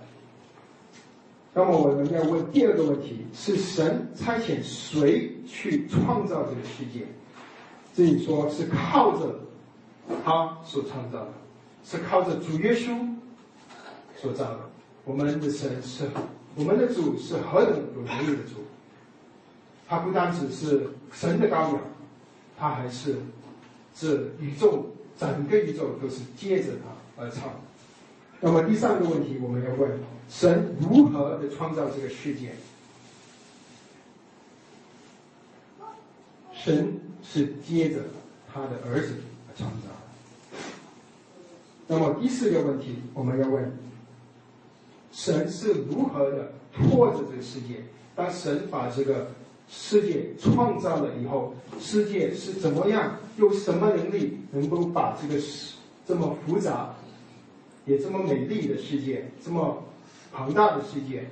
[1.53, 7.07] 那么我们要问第二个问题：是神差遣谁去创造这个世界？
[7.95, 9.41] 这里说是靠着
[10.25, 11.33] 他所创造的，
[11.85, 12.97] 是靠着主耶稣
[14.17, 14.61] 所造的。
[15.05, 16.05] 我们的神是，
[16.55, 18.61] 我们的主是何等有能力的主？
[19.89, 21.81] 他不单只是神的羔羊。
[22.57, 23.17] 他还是
[24.01, 24.87] 是宇宙
[25.19, 27.51] 整个宇宙都是接着他而唱。
[28.41, 29.91] 那么第三个问题我们要问：
[30.31, 32.53] 神如何的创造这个世界？
[36.55, 37.99] 神是接着
[38.51, 39.89] 他的儿子而创造。
[41.87, 43.71] 那么第四个问题我们要问：
[45.13, 47.85] 神是如何的拖着这个世界？
[48.17, 49.29] 当神把这个。
[49.71, 53.17] 世界创造了以后，世界是怎么样？
[53.37, 56.93] 有什么能力能够把这个世这么复杂，
[57.87, 59.83] 也这么美丽的世界，这么
[60.33, 61.25] 庞大的世界，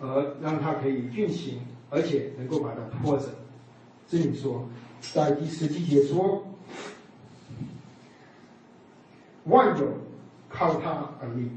[0.00, 1.60] 而让它可以运行，
[1.90, 3.26] 而且能够把它拖着。
[4.08, 4.66] 这里说，
[5.12, 6.44] 在第十七节说，
[9.44, 9.86] 万有
[10.48, 11.50] 靠它而立，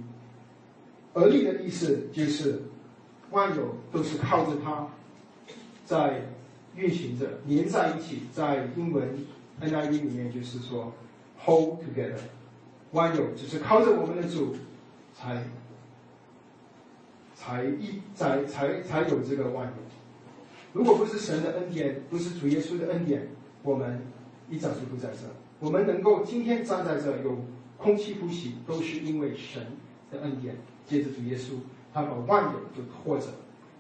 [1.14, 2.62] 而立的意思就是
[3.32, 4.86] 万有都是靠着它
[5.90, 6.22] 在
[6.76, 8.22] 运行着，连在一起。
[8.32, 9.10] 在英文
[9.60, 10.94] NIV 里面就是说
[11.44, 12.20] hold together，
[12.92, 14.56] 万有只是靠着我们的主
[15.16, 15.42] 才。
[17.34, 19.74] 才一才才才有这个万有。
[20.74, 23.30] 如果不是神的恩典，不是主耶稣的恩典，
[23.64, 24.02] 我们
[24.50, 25.20] 一早就不在这。
[25.62, 27.38] 我们能够今天站在这，有
[27.78, 29.66] 空气呼吸，都是因为神
[30.12, 30.58] 的恩典。
[30.86, 31.54] 借着主耶稣，
[31.94, 33.28] 他把万有都托着。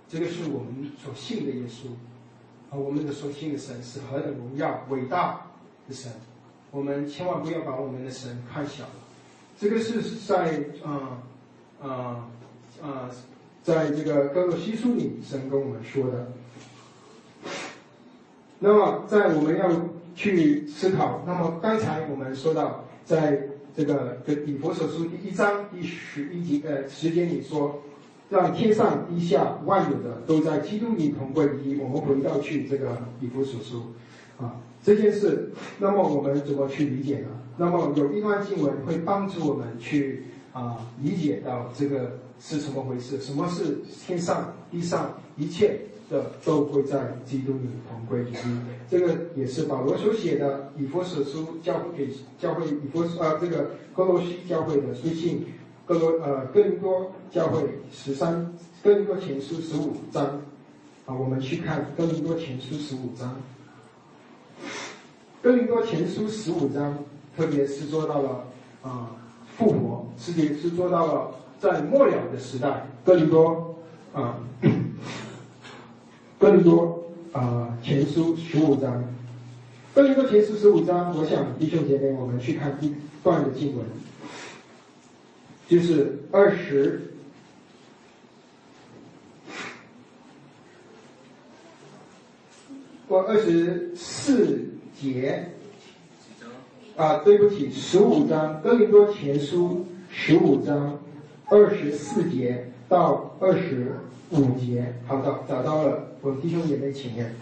[0.09, 1.87] 这个是我们所信的耶稣，
[2.69, 5.45] 啊，我们的所信的神是何等荣耀伟大
[5.87, 6.11] 的神。
[6.71, 8.89] 我们千万不要把我们的神看小了。
[9.59, 11.21] 这个是在啊
[11.81, 12.27] 啊
[12.81, 13.09] 啊。
[13.61, 16.31] 在这个哥罗西书里，神跟我们说的。
[18.57, 19.69] 那么，在我们要
[20.15, 23.39] 去思考，那么刚才我们说到，在
[23.75, 27.79] 这个《以佛所书》第一章第十一节呃时间里说，
[28.29, 31.79] 让天上地下万有的都在基督里同归于一。
[31.81, 33.83] 我们回到去这个《以佛所书》
[34.43, 37.27] 啊这件事，那么我们怎么去理解呢？
[37.57, 42.17] 那么有一段经文会帮助我们去啊理解到这个。
[42.41, 43.19] 是怎么回事？
[43.19, 45.77] 什么是天上地上一切
[46.09, 48.35] 的都会在基督里同归于一？
[48.89, 55.43] 这个也是保罗所写的以佛所书教会给教会以佛呃这个哥罗西教会的书信，
[55.89, 60.23] 哥罗呃哥林多教会十三哥林多前书十五章。
[61.07, 63.35] 啊，我们去看哥林多前书十五章，
[65.41, 66.95] 哥林多前书十五章，
[67.35, 68.43] 特别是做到了
[68.83, 69.09] 啊
[69.57, 71.31] 复活，是也是做到了。
[71.59, 73.75] 在末了的时代，哥林多
[74.13, 74.37] 啊，
[76.37, 79.03] 哥林多啊前书十五章，
[79.95, 83.83] 哥林多前书十五章，我想弟兄姐妹，我们去看一段的经文，
[85.69, 87.13] 就是二十
[93.07, 94.67] 或二十四
[94.99, 95.47] 节
[96.97, 100.99] 啊，对不起，十五章，哥林多前书十五章。
[101.51, 103.95] 二十四节到二十
[104.29, 107.35] 五节，好的，找到了，我弟兄姐妹，请念。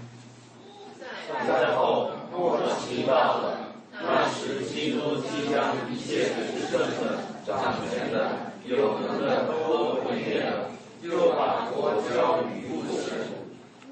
[1.45, 6.23] 在后末期到了，那时基督即将一切
[6.55, 10.69] 执政的、掌权的、有能的都毁灭了，
[11.01, 13.15] 又把国交与父神，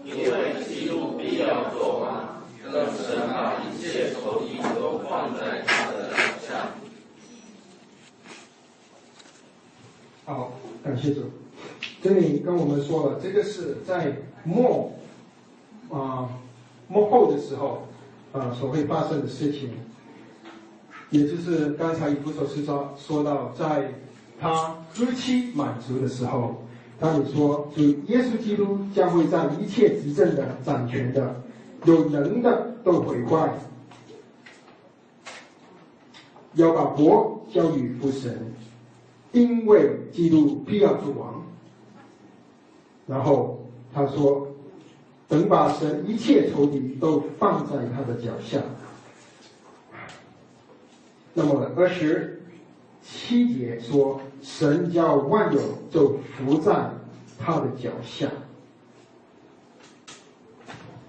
[0.04, 6.72] 因为基督必要做完，让神把一切仇敌都放在他的脚下。
[10.26, 10.52] 好，
[10.84, 11.22] 感谢主。
[12.04, 14.92] 这里跟我们说了，这个是在末
[15.90, 16.28] 啊
[16.90, 17.88] 末后的时候
[18.34, 19.70] 啊所会发生的事情，
[21.16, 23.90] 也就是刚才以弗所书说说到，在
[24.38, 26.62] 他日期满足的时候，
[27.00, 31.42] 他也说，就耶稣基督将会在一切执政的、掌权的、
[31.86, 33.54] 有能的都毁坏，
[36.56, 38.52] 要把国交与父神。
[39.32, 41.44] 因为基督必要做王，
[43.06, 43.60] 然后
[43.94, 44.48] 他说
[45.28, 48.60] ：“等把神一切仇敌都放在他的脚下。”
[51.38, 52.42] 那么二十
[53.04, 55.60] 七节说：“神叫万有
[55.92, 56.90] 就伏在
[57.38, 58.32] 他的脚下。”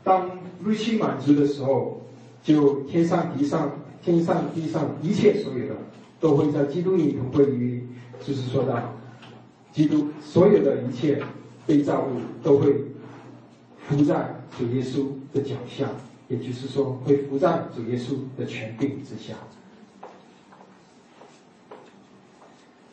[0.02, 0.28] 当
[0.64, 2.02] 日期满足的时候，
[2.42, 3.70] 就天上地上
[4.02, 5.76] 天上地上一切所有的
[6.18, 7.86] 都会在基督里同归于。
[8.24, 8.92] 就是说到，
[9.70, 11.22] 基督所有的一切
[11.66, 12.74] 被造物都会
[13.86, 15.88] 伏在主耶稣的脚下，
[16.26, 19.34] 也就是说会伏在主耶稣的权柄之下。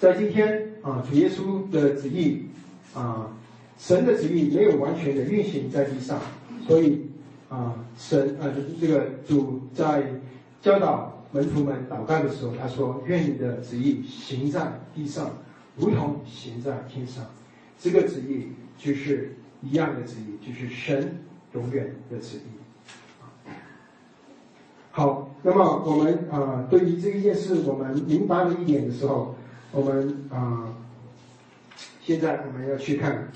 [0.03, 2.43] 在今天啊，主耶稣的旨意
[2.93, 3.31] 啊，
[3.77, 6.19] 神的旨意没有完全的运行在地上，
[6.67, 7.09] 所以
[7.47, 10.03] 啊，神啊就是这个主在
[10.61, 11.09] 教导。
[11.31, 15.31] 门徒们祷告的时候，他说：“愿你的旨意行在地上，
[15.77, 17.23] 如同行在天上。”
[17.79, 21.17] 这个旨意就是一样的旨意，就是神
[21.53, 23.49] 永远的旨意。
[24.91, 29.33] 好，那么我们啊，对于这一件事，我们明白了一点的时候，
[29.73, 30.71] 我们啊，
[32.03, 33.27] 现在我们要去看。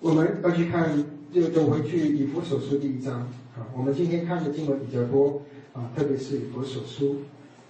[0.00, 3.20] 我们要去看，就走回去以弗所书第一章
[3.54, 3.68] 啊。
[3.76, 5.42] 我们今天看的经文比较多
[5.74, 7.20] 啊，特别是以弗所书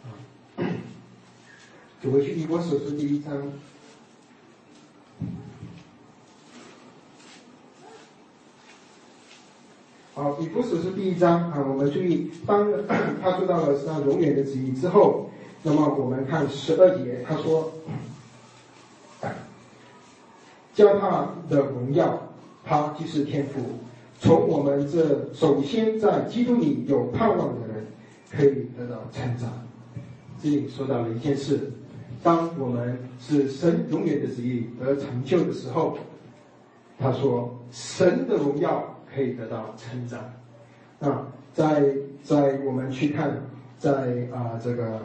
[0.05, 0.14] 啊。
[2.01, 3.53] 走回去，以佛所书第一章。
[10.14, 12.70] 好，以弗所是第一章啊，我们注意，当
[13.22, 15.31] 他做到了是他永远的旨意之后，
[15.62, 17.72] 那么我们看十二节，他说，
[20.75, 22.29] 教他的荣耀，
[22.62, 23.61] 他就是天赋，
[24.20, 27.87] 从我们这首先在基督里有盼望的人，
[28.31, 29.51] 可以得到成长。
[30.42, 31.72] 这里说到了一件事，
[32.22, 35.96] 当我们是神永远的旨意得成就的时候，
[36.98, 38.85] 他说，神的荣耀。
[39.14, 40.18] 可以得到成长。
[40.98, 41.85] 那在
[42.22, 43.31] 在我们去看，
[43.79, 45.01] 在啊这个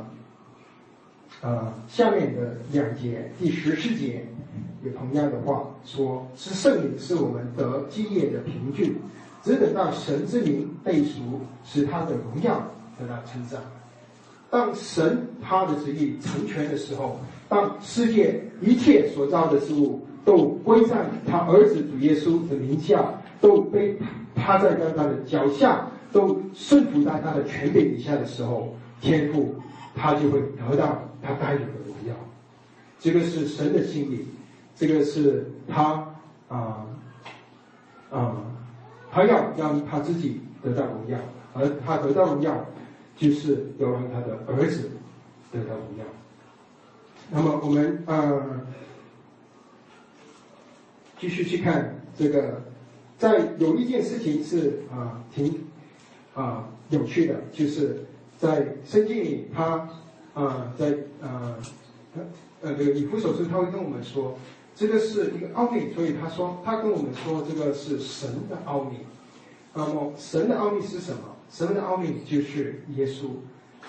[1.41, 4.26] 啊下面的两节第十四节
[4.84, 8.96] 有同样的话，说是圣灵是我们得基业的凭据，
[9.43, 12.63] 只等到神之名被赎，使他的荣耀
[13.00, 13.60] 得到成长。
[14.50, 23.12] 当神他的旨意成全的时候，当世界一切所造的事物都归在他儿子主耶稣的名下。
[23.39, 23.97] 都被
[24.36, 29.56] 趴在他的脚下，都顺服在他的权柄底下的时候，天父
[29.95, 32.15] 他就会得到他该有的荣耀。
[33.00, 34.26] 这个是神的心意，
[34.76, 36.08] 这个是他
[36.47, 36.86] 啊
[38.10, 38.36] 啊，
[39.12, 41.17] 他要让他自己得到荣耀，
[41.54, 42.65] 而他得到荣耀，
[43.15, 44.89] 就是要让他的儿子
[45.52, 46.06] 得到荣耀。
[47.30, 48.41] 那么我们啊，
[51.19, 52.65] 继续去看这个。
[53.17, 55.65] 在有一件事情是啊挺
[56.36, 58.06] 啊有趣的，就是
[58.38, 59.89] 在圣经里，他
[60.34, 61.58] 啊在啊
[62.62, 64.38] 呃这个以弗所书，他会跟我们说，
[64.75, 68.97] 这个是一个奥秘，所以他说他跟我们说这个是神的奥秘。
[69.73, 71.19] 那么神的奥秘是什么？
[71.51, 73.30] 神的奥秘就是耶稣，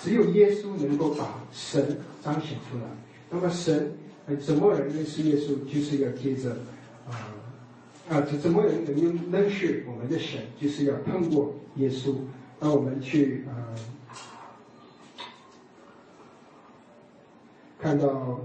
[0.01, 2.85] 只有耶稣能够把神彰显出来。
[3.31, 3.93] 那么神
[4.41, 5.57] 怎么人认识耶稣？
[5.71, 6.51] 就是要接着
[7.11, 7.35] 啊。
[8.09, 10.41] 啊，怎怎么能能认识我们的神？
[10.59, 12.15] 就是要通过耶稣，
[12.59, 13.53] 让我们去啊，
[17.79, 18.41] 看到，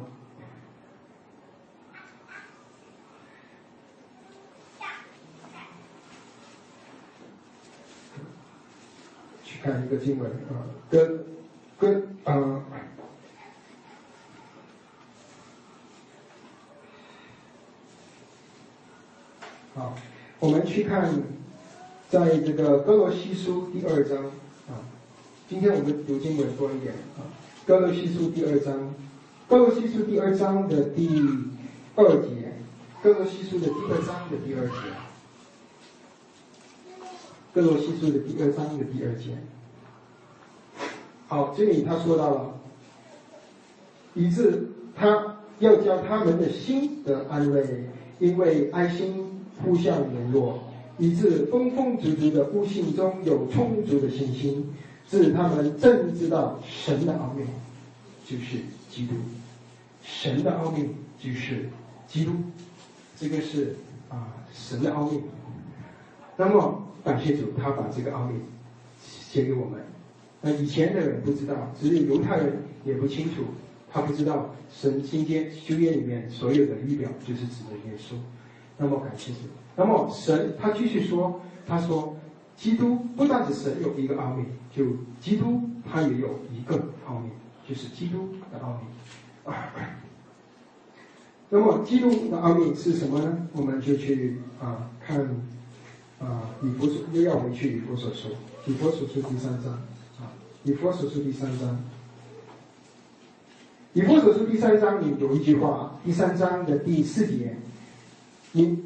[9.46, 11.26] 去看一个经文啊，跟
[11.80, 12.62] 跟啊。
[19.76, 19.96] 好，
[20.40, 21.12] 我们去看，
[22.08, 24.24] 在这个哥罗西书第二章
[24.70, 24.78] 啊，
[25.50, 27.26] 今天我们读经文多一点啊。
[27.66, 28.94] 哥罗西书第二章，
[29.48, 31.08] 哥罗西书第二章的第
[31.96, 32.54] 二节，
[33.02, 34.76] 哥罗西书的第二章的第二节，
[37.52, 39.40] 哥罗西书的第二章的第二节。
[41.28, 42.60] 好，这里他说到了，
[44.14, 49.23] 以致他要教他们的心得安慰，因为爱心。
[49.62, 50.60] 互相联络，
[50.98, 54.66] 以致丰丰足足的悟性中有充足的信心，
[55.10, 57.44] 致他们正知道神的奥秘，
[58.26, 58.58] 就是
[58.90, 59.14] 基督。
[60.02, 61.70] 神的奥秘就是
[62.08, 62.32] 基督，
[63.18, 63.76] 这个是
[64.10, 65.22] 啊神的奥秘。
[66.36, 68.40] 那么感谢主，他把这个奥秘
[69.02, 69.80] 写给我们。
[70.42, 73.44] 那以前的人不知道，只有犹太人也不清楚，
[73.90, 78.16] 他不知道神今天修约里面所有的预表就是指的耶稣。
[78.84, 79.40] 那么感谢主。
[79.78, 82.16] 那么神他继续说，他说，
[82.58, 84.44] 基督不但是神有一个奥秘，
[84.76, 84.86] 就
[85.22, 86.76] 基督他也有一个
[87.08, 87.30] 奥秘，
[87.68, 89.52] 就是基督的奥秘。
[89.52, 89.72] 啊，
[91.50, 93.48] 那么基督的奥秘是什么呢？
[93.54, 95.22] 我们就去啊看
[96.20, 98.32] 啊以佛所又要回去以佛所说，
[98.66, 99.72] 以佛所说第三章
[100.20, 100.28] 啊，
[100.64, 101.80] 以佛所说第三章，
[103.94, 107.56] 以佛所说第三章里有一句话，第三章的第四节。
[108.56, 108.78] 你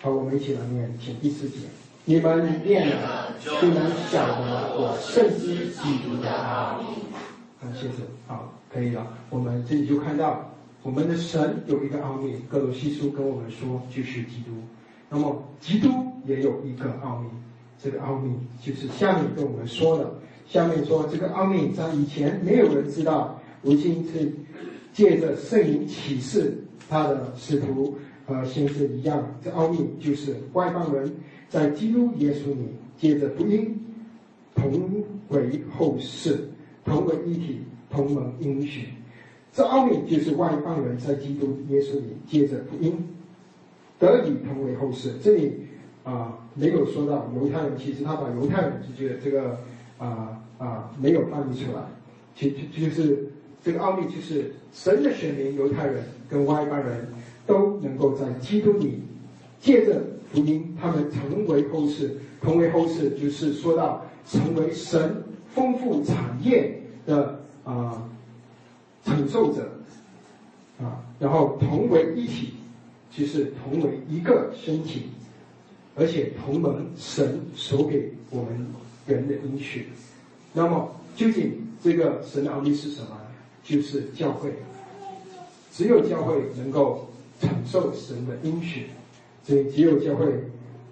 [0.00, 1.58] 好，我们一起来念，请第四节。
[2.04, 6.86] 你们念了，就能晓得我圣知基督的奥秘。
[7.60, 8.02] 好，谢谢。
[8.26, 9.06] 好，可以了。
[9.28, 10.52] 我们这里就看到，
[10.82, 12.34] 我们的神有一个奥秘。
[12.50, 14.50] 格罗西书跟我们说，就是基督。
[15.08, 15.90] 那么，基督
[16.26, 17.28] 也有一个奥秘。
[17.80, 20.12] 这个奥秘就是下面跟我们说的。
[20.48, 24.32] 下面说，这个奥秘在以前没有人知道，如今是
[24.92, 26.64] 借着圣灵启示。
[26.90, 31.10] 他的使徒和先知一样，这奥秘就是外邦人
[31.48, 32.66] 在基督耶稣里
[32.98, 33.78] 接着福音，
[34.56, 36.36] 同为后世，
[36.84, 38.88] 同为一体，同盟应许。
[39.52, 42.92] 这奥秘就是外邦人在基督耶稣里接着福音，
[44.00, 45.12] 得以同为后世。
[45.22, 45.52] 这里
[46.02, 49.58] 啊没有说到犹太人，其实他把犹太人就觉得这个
[49.98, 51.82] 啊啊没有翻译出来。
[52.34, 53.29] 其就就是
[53.62, 57.06] 这个奥秘，就是神的选民犹太人跟外邦人
[57.46, 59.02] 都能够在基督里
[59.60, 60.00] 借着
[60.32, 65.22] 福音，他们成为后世，成为后世，就是说到成为神
[65.54, 68.08] 丰富产业的啊
[69.04, 69.70] 承受者
[70.80, 72.54] 啊，然后同为一体，
[73.10, 75.10] 就是同为一个身体，
[75.96, 78.66] 而且同盟神所给我们
[79.06, 79.88] 人的应许。
[80.54, 81.52] 那么究竟
[81.82, 83.08] 这个神的奥秘是什么？
[83.62, 84.52] 就是教会，
[85.72, 87.08] 只有教会能够
[87.40, 88.86] 承受神的应许，
[89.44, 90.26] 所以只有教会。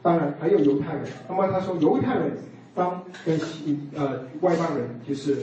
[0.01, 1.05] 当然还有犹太人。
[1.29, 2.39] 那么他说，犹太人
[2.73, 5.39] 当跟西呃外邦人，就是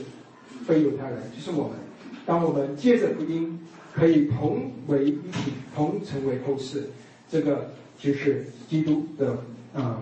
[0.66, 1.74] 非犹太人，就是我们，
[2.26, 3.60] 当我们借着福音
[3.94, 6.90] 可以同为一体，同成为后世，
[7.30, 7.70] 这个
[8.00, 9.38] 就是基督的
[9.74, 10.02] 啊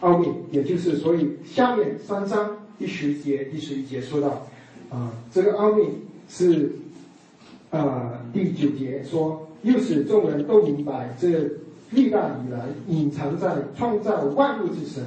[0.00, 0.28] 奥秘。
[0.52, 4.46] 也就是所以下面三章第十节、第十一节说到
[4.90, 5.88] 啊，这个奥秘
[6.28, 6.70] 是
[7.70, 11.50] 啊第九节说，又使众人都明白这。
[11.92, 15.04] 历代以来隐藏在创造万物之神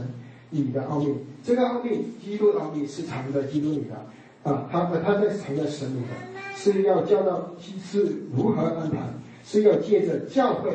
[0.49, 1.13] 里的奥秘，
[1.43, 6.07] 这个奥秘，基督的奥秘是藏在基督里的，啊，他他在藏在神里的，
[6.55, 8.97] 是要教到是如何安排，
[9.43, 10.71] 是要借着教会，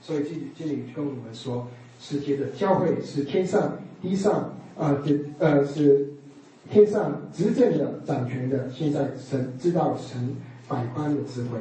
[0.00, 1.66] 所以这这里跟我们说，
[2.00, 6.08] 是借着教会是天上地上啊，这呃是
[6.70, 10.36] 天上执政的掌权的，现在神知道神
[10.68, 11.58] 百般的智慧，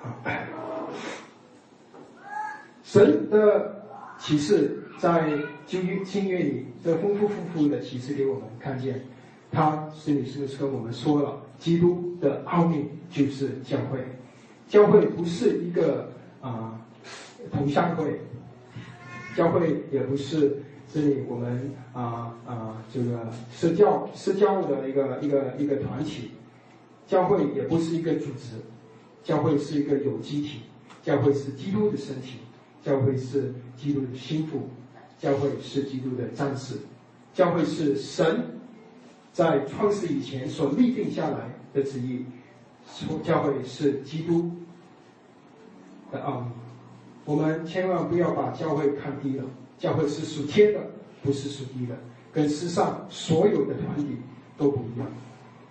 [0.00, 0.10] 好。
[2.82, 3.84] 神的
[4.18, 5.30] 启示在
[5.64, 9.00] 旧约、新约里的丰丰富富的启示给我们看见，
[9.52, 14.04] 他这里是不是跟我们说了，基督的奥秘就是教会，
[14.68, 16.10] 教会不是一个
[16.40, 16.76] 啊
[17.52, 18.20] 同乡会，
[19.36, 20.60] 教会也不是
[20.92, 26.30] 这里我们啊啊这个社教社教的一个一个一个团体，
[27.06, 28.56] 教会也不是一个组织，
[29.22, 30.60] 教会是一个有机体，
[31.02, 32.38] 教会是基督的身体。
[32.82, 34.70] 教会是基督的心腹，
[35.18, 36.76] 教会是基督的战士，
[37.34, 38.42] 教会是神
[39.34, 42.24] 在创世以前所立定下来的旨意，
[43.22, 44.50] 教会是基督
[46.10, 46.46] 的奥秘。
[47.26, 49.44] 我们千万不要把教会看低了，
[49.80, 50.80] 教会是属天的，
[51.22, 51.96] 不是属地的，
[52.32, 54.16] 跟世上所有的团体
[54.56, 55.08] 都不一样。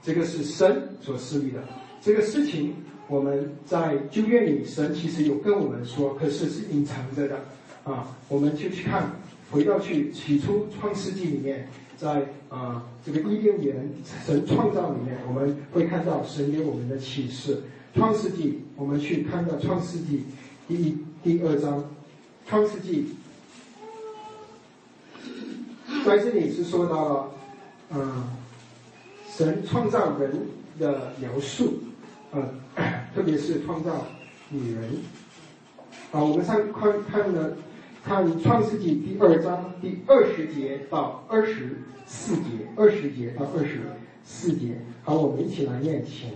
[0.03, 1.63] 这个是神所设立的，
[2.01, 2.73] 这个事情。
[3.07, 7.39] 我们在旧约里，神其实有跟我们说，可是是隐藏着的，
[7.83, 9.11] 啊，我们就去看，
[9.49, 13.89] 回到去起初创世纪里面，在啊这个伊甸园
[14.27, 17.63] 神创造里面，我们会看到神给我们的启示。
[17.95, 20.25] 创世纪，我们去看到创世纪
[20.67, 21.83] 第一第二章，
[22.47, 23.07] 创世纪
[26.05, 27.31] 在这里是说到了，
[27.91, 28.23] 嗯，
[29.29, 30.31] 神创造人
[30.79, 31.79] 的描述。
[32.31, 32.43] 呃，
[33.13, 34.07] 特别是创造
[34.49, 34.83] 女人。
[36.11, 37.51] 好，我们上看看呢，
[38.03, 43.81] 看创世纪第二章第二十节到二十四节，二十节到二十
[44.23, 44.81] 四节。
[45.03, 46.27] 好，我们一起来念起。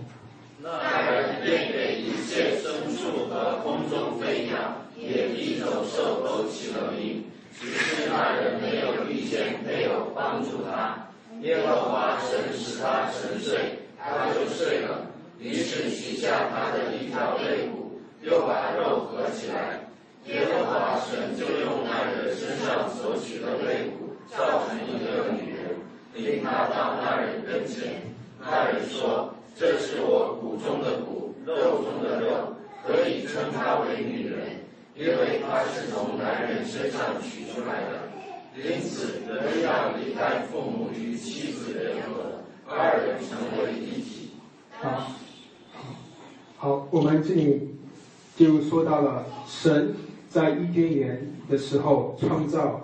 [0.62, 7.24] 那人便给一切牲畜和空中飞鸟、野地走兽都起了名，
[7.60, 11.08] 只是那人没有遇见没有帮助他。
[11.40, 15.06] 耶和华神使他沉睡，他就睡了。
[15.38, 16.94] 于是取下他的。
[16.94, 19.80] 一条肋骨，又把肉合起来。
[20.26, 25.76] 耶和华神就用那人身上所取的肋骨造成一个女人，
[26.14, 28.02] 领他到那人跟前。
[28.40, 34.64] 那人说：“这是我骨中的骨，肉中的肉，可以称她为女人，
[34.96, 38.04] 因为她从男人身上取出来的。
[38.56, 44.30] 因此，人要离开父母与妻子联合，二人成为一体。”
[44.80, 45.12] 好。
[46.56, 47.74] 好，我们这里
[48.36, 49.94] 就说到了神
[50.30, 52.80] 在伊甸园的时候创造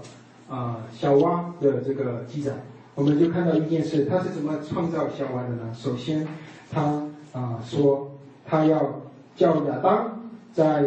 [0.49, 2.53] 啊小蛙的这个记载，
[2.95, 5.73] 我们就看到一件事，他是怎么创造小蛙的呢？
[5.73, 6.27] 首先，
[6.71, 8.11] 他啊说
[8.45, 9.01] 他要
[9.37, 10.85] 叫亚当在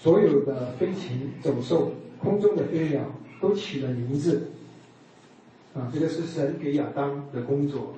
[0.00, 1.92] 所有的飞禽走兽、
[2.22, 3.00] 空中的飞鸟
[3.40, 4.50] 都起了名字
[5.74, 7.94] 啊，这个是神给亚当的工作。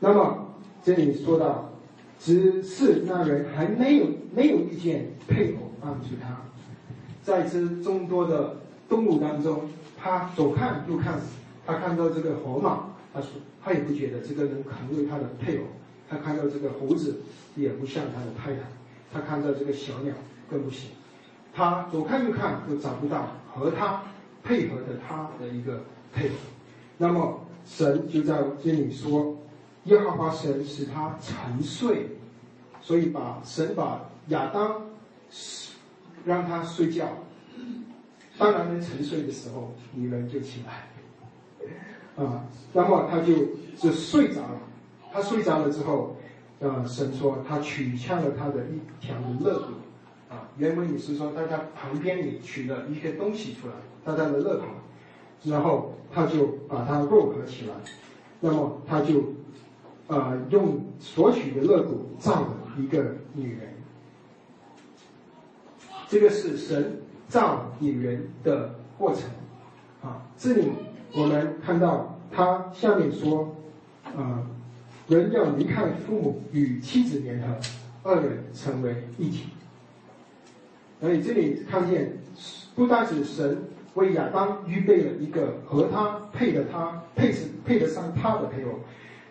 [0.00, 1.70] 那么这里说到，
[2.18, 6.40] 只是那人还没有没有遇见配偶帮助他，
[7.22, 8.56] 在这众多的
[8.88, 11.20] 动物当中，他左看右看，
[11.64, 13.30] 他看到这个河马，他说
[13.62, 15.64] 他也不觉得这个人可能为他的配偶，
[16.12, 17.22] 他看到这个猴子
[17.56, 18.60] 也不像他的太太，
[19.10, 20.12] 他看到这个小鸟
[20.50, 20.90] 更不行，
[21.54, 24.02] 他左看右看都找不到和他
[24.44, 25.80] 配合的他的一个
[26.12, 26.34] 配偶，
[26.98, 29.34] 那么神就在这里说，
[29.84, 32.08] 耶和华神使他沉睡，
[32.82, 34.82] 所以把神把亚当
[36.26, 37.08] 让他睡觉。
[38.36, 42.44] 当男人沉睡的时候，女人就起来，啊，
[42.74, 43.46] 然后他就
[43.78, 44.60] 就睡着了。
[45.12, 46.16] 他睡着了之后，
[46.60, 49.72] 啊，神说他取下了他的一条肋骨，
[50.30, 54.64] 啊，原文也是说在他旁边里取了一个东西出来，在他的肋骨，
[55.44, 57.74] 然后他就把它肉合起来，
[58.40, 59.22] 那么他就，
[60.08, 63.74] 啊，用所取的肋骨造了一个女人。
[66.08, 66.98] 这个是神。
[67.28, 69.22] 造女人的过程，
[70.02, 70.70] 啊，这里
[71.14, 73.56] 我们看到他下面说，
[74.14, 74.44] 啊，
[75.08, 77.56] 人要离开父母与妻子联合，
[78.02, 79.44] 二人成为一体。
[81.00, 82.12] 所以这里看见，
[82.74, 83.58] 不单是神
[83.94, 88.78] 为亚当预备了一个和他配的他配是配得上他的配偶，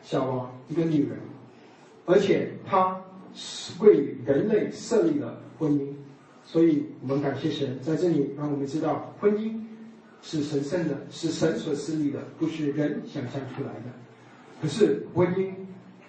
[0.04, 1.18] 小王一个女人，
[2.06, 3.02] 而且他
[3.34, 5.88] 是为人类设立了婚姻。
[6.44, 9.58] 所以我们感谢神，在这里让我们知道，婚姻
[10.22, 13.86] 是神圣的，是神所设立的，不是人想象出来的。
[14.62, 15.52] 可是婚姻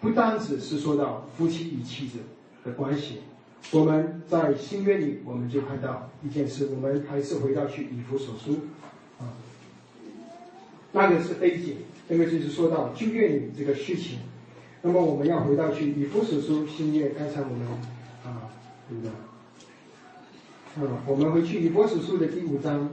[0.02, 2.18] 不单只是说到夫妻与妻子
[2.64, 3.20] 的关系，
[3.70, 8.58] 我们在新约里我们就看到一件事，我们还是回到去以弗所书
[9.20, 9.30] 啊，
[10.90, 11.76] 那个是 A 节，
[12.08, 14.18] 那个就是说到旧约里这个事情。
[14.82, 17.64] 那么我们要回到去以弗所书新约，刚才我们
[18.24, 18.50] 啊
[18.88, 19.10] 读的。
[20.80, 22.90] 嗯，我们回去以弗所书的第五章，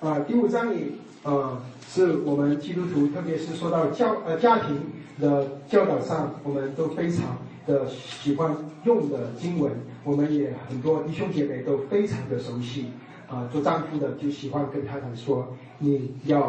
[0.00, 4.76] 啊，第五章里，啊，是我们基督徒，特别是说到教呃家庭
[5.22, 9.70] 的教导上，我们都非常的喜欢用的经文，
[10.02, 12.88] 我们也很多弟兄姐妹都非常的熟悉，
[13.28, 15.46] 啊，做丈夫的就喜欢跟太太说，
[15.78, 16.40] 你要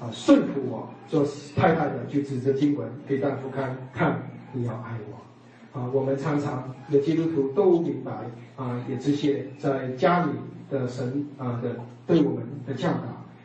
[0.00, 4.22] 啊顺服我；做太太的就指着经文给丈夫看，看
[4.54, 5.78] 你要爱我。
[5.78, 8.10] 啊，我们常常的基督徒都明白
[8.56, 10.32] 啊，也这些在家里
[10.70, 11.76] 的神啊的
[12.06, 13.04] 对我们的教导。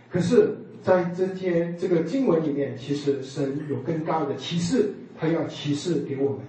[0.10, 6.40] 可是，在这些这个经文里面，其实神有更高的启示，他要启示给我们。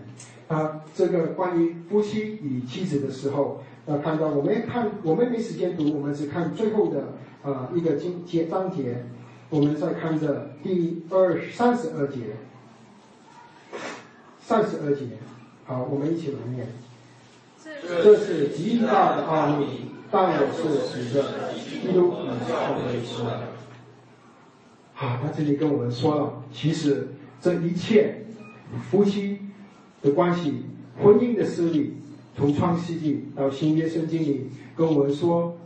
[0.49, 9.03] 啊，这个关于夫妻与妻子的时候，要看到我们看我们没时间读，我们只看最后的啊一个经节章节，
[9.49, 12.37] 我们再看着第二三十二节，
[14.39, 15.05] 三十二节。
[15.65, 16.67] 好，我们一起来念。
[18.05, 21.25] 这是极大的奥秘，但我是指着
[21.55, 23.27] 基督以教会说
[24.97, 25.21] 啊。
[25.23, 27.09] 他这里跟我们说了，其实
[27.41, 28.25] 这一切
[28.91, 29.39] 夫妻
[30.03, 30.63] 的关系、
[31.01, 31.95] 婚姻的事例，
[32.37, 35.57] 从创世纪到新约圣经里跟我们说，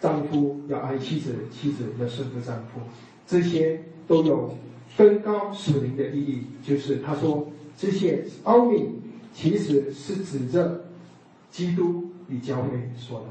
[0.00, 2.80] 丈夫要爱妻子，妻子要顺服丈夫，
[3.26, 4.56] 这些都有
[4.96, 6.46] 更高属灵的意义。
[6.62, 8.88] 就是他说这些奥秘。
[9.34, 10.84] 其实是指着
[11.48, 13.26] 基督与教会说的。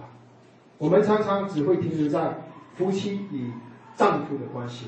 [0.78, 2.34] 我们常常只会停留在
[2.78, 3.52] 夫妻与
[3.98, 4.86] 丈夫的关系，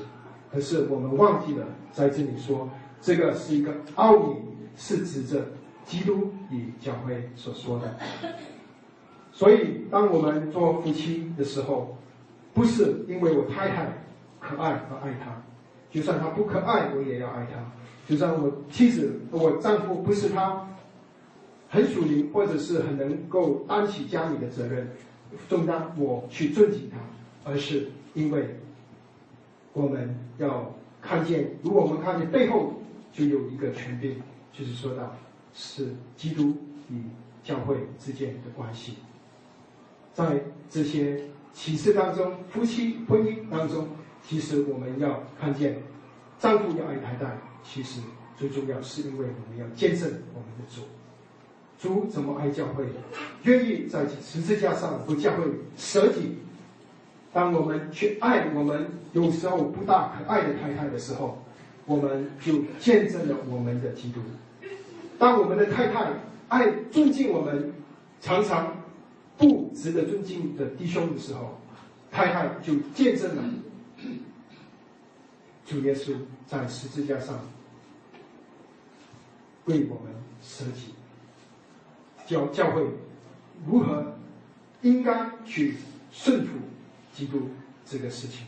[0.52, 2.68] 可是我们忘记了在这里说，
[3.00, 4.36] 这个是一个奥秘，
[4.76, 5.44] 是指着
[5.84, 7.94] 基督与教会所说的。
[9.32, 11.96] 所以，当我们做夫妻的时候，
[12.52, 13.86] 不是因为我太太
[14.40, 15.42] 可爱而爱她，
[15.90, 17.58] 就算她不可爱，我也要爱她；
[18.08, 20.66] 就算我妻子、我丈夫不是她。
[21.72, 24.90] 很属灵，或者是很能够担起家里的责任
[25.48, 26.98] 重担，我去尊敬他，
[27.48, 28.58] 而是因为
[29.72, 32.74] 我们要看见，如果我们看见背后
[33.12, 34.20] 就有一个权柄，
[34.52, 35.14] 就是说到
[35.54, 36.56] 是基督
[36.88, 37.02] 与
[37.42, 38.96] 教会之间的关系，
[40.12, 43.88] 在这些启示当中，夫妻婚姻当中，
[44.26, 45.80] 其实我们要看见
[46.38, 48.00] 丈夫要爱太太，其实
[48.36, 50.82] 最重要是因为我们要见证我们的主。
[51.78, 52.84] 主怎么爱教会？
[53.44, 55.44] 愿意在十字架上为教会
[55.76, 56.36] 舍己。
[57.32, 61.38] 当我们去爱我们有时候不大可爱的太太的时候，
[61.86, 64.20] 我们就见证了我们的基督。
[65.18, 66.08] 当我们的太太
[66.48, 67.72] 爱尊敬我们
[68.20, 68.74] 常常
[69.36, 71.58] 不值得尊敬的弟兄的时候，
[72.10, 73.44] 太太就见证了
[75.66, 76.14] 主耶稣
[76.46, 77.38] 在十字架上
[79.66, 80.12] 为我们
[80.42, 80.94] 舍己。
[82.26, 82.82] 教教会
[83.66, 84.14] 如何
[84.82, 85.76] 应该去
[86.10, 86.52] 顺服
[87.20, 87.50] 基督
[87.84, 88.46] 这个事情？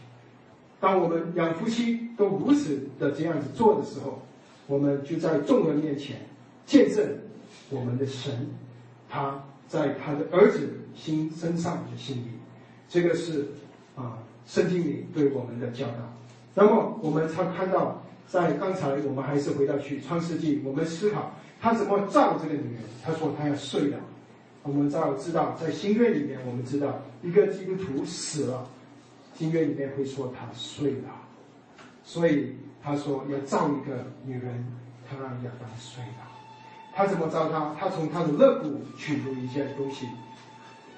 [0.80, 4.22] 当我们两夫妻都如此的这样子做的时候，
[4.66, 6.16] 我们就在众人面前
[6.64, 7.06] 见证
[7.68, 8.48] 我们的神，
[9.10, 12.28] 他在他的儿子心身上的心意。
[12.88, 13.46] 这个是
[13.94, 14.16] 啊，
[14.46, 16.16] 圣经里对我们的教导。
[16.54, 22.82] 那么我们才看到，在刚才我们还是回到去创世纪，我们思考他怎么造这个女人。
[23.04, 23.98] 他说他要睡了。
[24.64, 28.66] 我们要知道，在新约里面，我们知道一个基督徒死了，
[29.34, 31.08] 新约里面会说他睡了。
[32.04, 34.64] 所以他说要造一个女人，
[35.08, 36.28] 他让亚当睡了。
[36.94, 37.74] 他怎么造他？
[37.78, 40.06] 他从他的肋骨取出一件东西，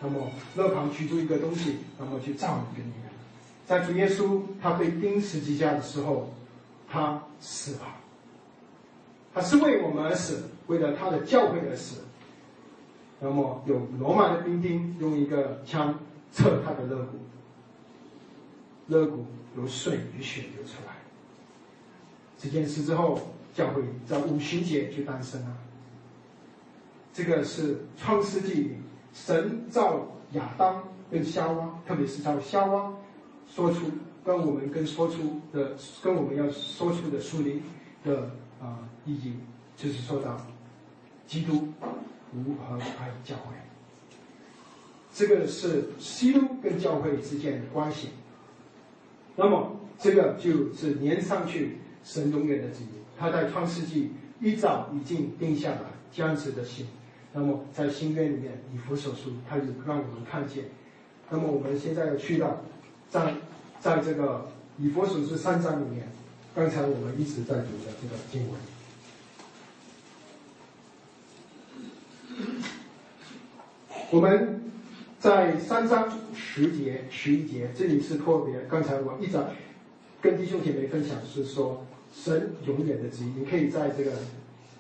[0.01, 3.11] 那么肋旁取出一个东西，那么去造一个女人。
[3.67, 6.31] 在主耶稣他被钉十字架的时候，
[6.91, 7.87] 他死了。
[9.33, 12.01] 他是为我们而死，为了他的教会而死。
[13.21, 15.99] 那么有罗马的兵丁用一个枪
[16.31, 17.19] 刺他的肋骨，
[18.89, 19.25] 肋骨
[19.57, 20.95] 有水与血流出来。
[22.37, 23.19] 这件事之后，
[23.55, 25.57] 教会在五旬节就诞生了。
[27.13, 28.77] 这个是创世纪
[29.13, 32.93] 神造亚当跟夏娃，特别是造夏娃。
[33.47, 33.87] 说出
[34.25, 37.63] 跟我们跟说出的跟我们要说出的树林
[38.05, 39.37] 的啊意义，
[39.77, 40.37] 就是说到
[41.27, 41.69] 基督
[42.35, 43.55] 如何爱教会，
[45.15, 48.09] 这个是基督跟教会之间的关系。
[49.37, 54.11] 那么这个就是连上去神永远的旨意，他在创世纪
[54.41, 56.87] 一早已经定下了这样子的心。
[57.33, 60.65] 那么在新约里面以弗所书，他就让我们看见。
[61.31, 62.61] 那么我们现在要去到。
[63.11, 63.33] 在
[63.79, 64.45] 在这个
[64.77, 66.09] 以佛所书三章里面，
[66.53, 68.59] 刚才我们一直在读的这个经文，
[74.11, 74.61] 我们
[75.19, 78.61] 在三章十节、十一节，这里是特别。
[78.69, 79.39] 刚才我一直
[80.21, 84.13] 跟弟兄姐妹分享是说，神永远的旨意，你可以在这个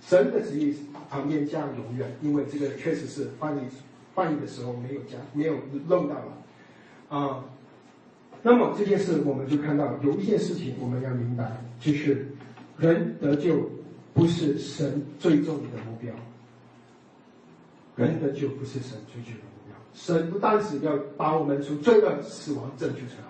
[0.06, 0.74] 神的旨意
[1.08, 3.60] 旁边加永远，因为这个确实是翻译
[4.14, 5.54] 翻译的时候没有加，没有
[5.88, 6.36] 弄到了
[7.08, 7.44] 啊。
[8.42, 11.50] 那么这件事，我们就看到有一件事情我们要明白，
[11.80, 12.26] 就是
[12.78, 13.70] 人得救
[14.12, 16.12] 不是神最重的目标。
[17.96, 19.76] 人得救不是神追求的目标。
[19.94, 23.28] 神不单是要把我们从罪恶、死亡拯救出来，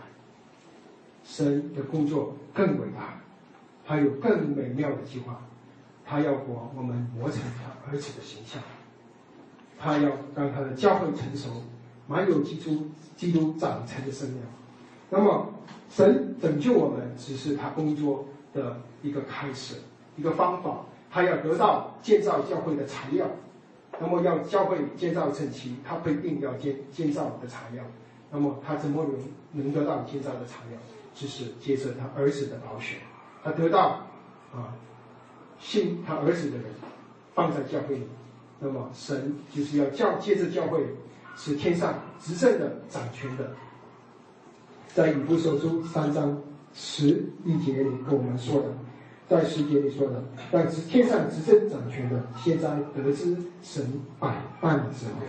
[1.25, 3.21] 神的工作更伟大，
[3.87, 5.41] 他有更美妙的计划。
[6.07, 8.63] 他要把我们磨成他儿子的形象，
[9.79, 11.49] 他要让他的教会成熟，
[12.07, 12.87] 满有基督
[13.17, 14.39] 基督长成的生命。
[15.09, 15.49] 那么，
[15.89, 19.77] 神拯救我们只是他工作的一个开始，
[20.17, 20.85] 一个方法。
[21.11, 23.27] 他要得到建造教会的材料，
[24.01, 27.85] 那么要教会建造成齐，他不一定要建建造你的材料。
[28.31, 29.07] 那么他怎么
[29.53, 30.79] 能能得到建造的材料？
[31.15, 32.97] 就是接着他儿子的宝血，
[33.45, 34.05] 他得到
[34.53, 34.75] 啊
[35.61, 36.67] 信他儿子的人
[37.35, 38.03] 放在教会里。
[38.59, 40.85] 那么神就是要教接着教会
[41.37, 43.53] 是天上执政的掌权的。
[44.93, 46.37] 在以弗所书三章
[46.73, 48.69] 十一节里跟我们说的，
[49.29, 55.27] 在诗节里说的，但是天上执政掌权的，现在得知神百般的智慧，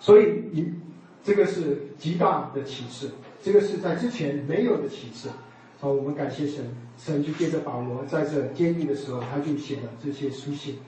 [0.00, 0.74] 所以你
[1.22, 3.08] 这个是极大的启示，
[3.42, 5.28] 这个是在之前没有的启示。
[5.80, 6.64] 好，我们感谢神，
[6.98, 10.78] 神就借着保罗在这监狱的时候，他就写了这些书信。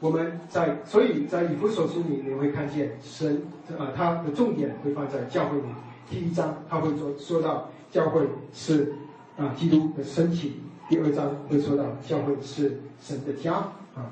[0.00, 3.42] 我们在，所以在以弗所书里，你会看见神，
[3.78, 5.64] 呃，他的重点会放在教会里。
[6.10, 8.94] 第一章他会说说到教会是
[9.38, 10.54] 啊基督的身体，
[10.88, 13.54] 第二章会说到教会是神的家
[13.94, 14.10] 啊，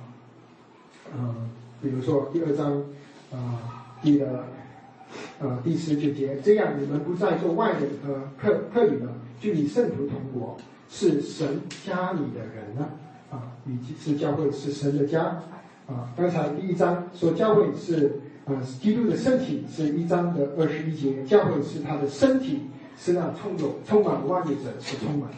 [1.12, 1.50] 嗯，
[1.82, 2.80] 比如说第二章
[3.32, 4.44] 啊第的
[5.40, 10.56] 呃第十九节，这样你们不再做外人和客客旅了，就与圣徒同国，
[10.88, 12.88] 是神家里的人了
[13.30, 15.42] 啊，以及是教会是神的家。
[15.88, 22.62] 啊，刚才第一章说教会是啊，基督的身体是一章的二十一节，教会是他的身体，
[22.96, 25.36] 身上充有充满万有者是充满的。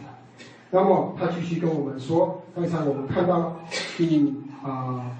[0.70, 3.56] 那么他继续跟我们说，刚才我们看到
[3.96, 5.16] 第啊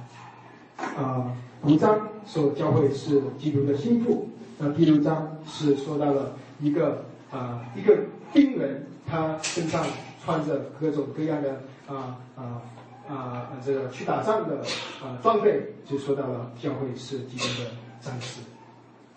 [0.77, 1.33] 啊
[1.63, 4.29] 五章说教会是基督的心腹，
[4.59, 7.97] 那第六章是说到了一个啊一个
[8.33, 9.85] 兵人，他身上
[10.25, 12.63] 穿着各种各样的啊啊。
[13.09, 14.59] 啊，这个去打仗的
[15.03, 17.71] 啊装备，就说到了教会是基督的
[18.03, 18.43] 战士，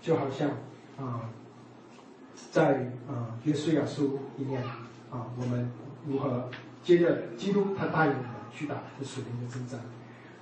[0.01, 0.47] 就好像
[0.97, 1.27] 啊，
[2.51, 4.61] 在啊约书亚书里面
[5.09, 5.71] 啊，我们
[6.05, 6.49] 如何
[6.83, 9.79] 接着基督他带领我们去打这属灵的征战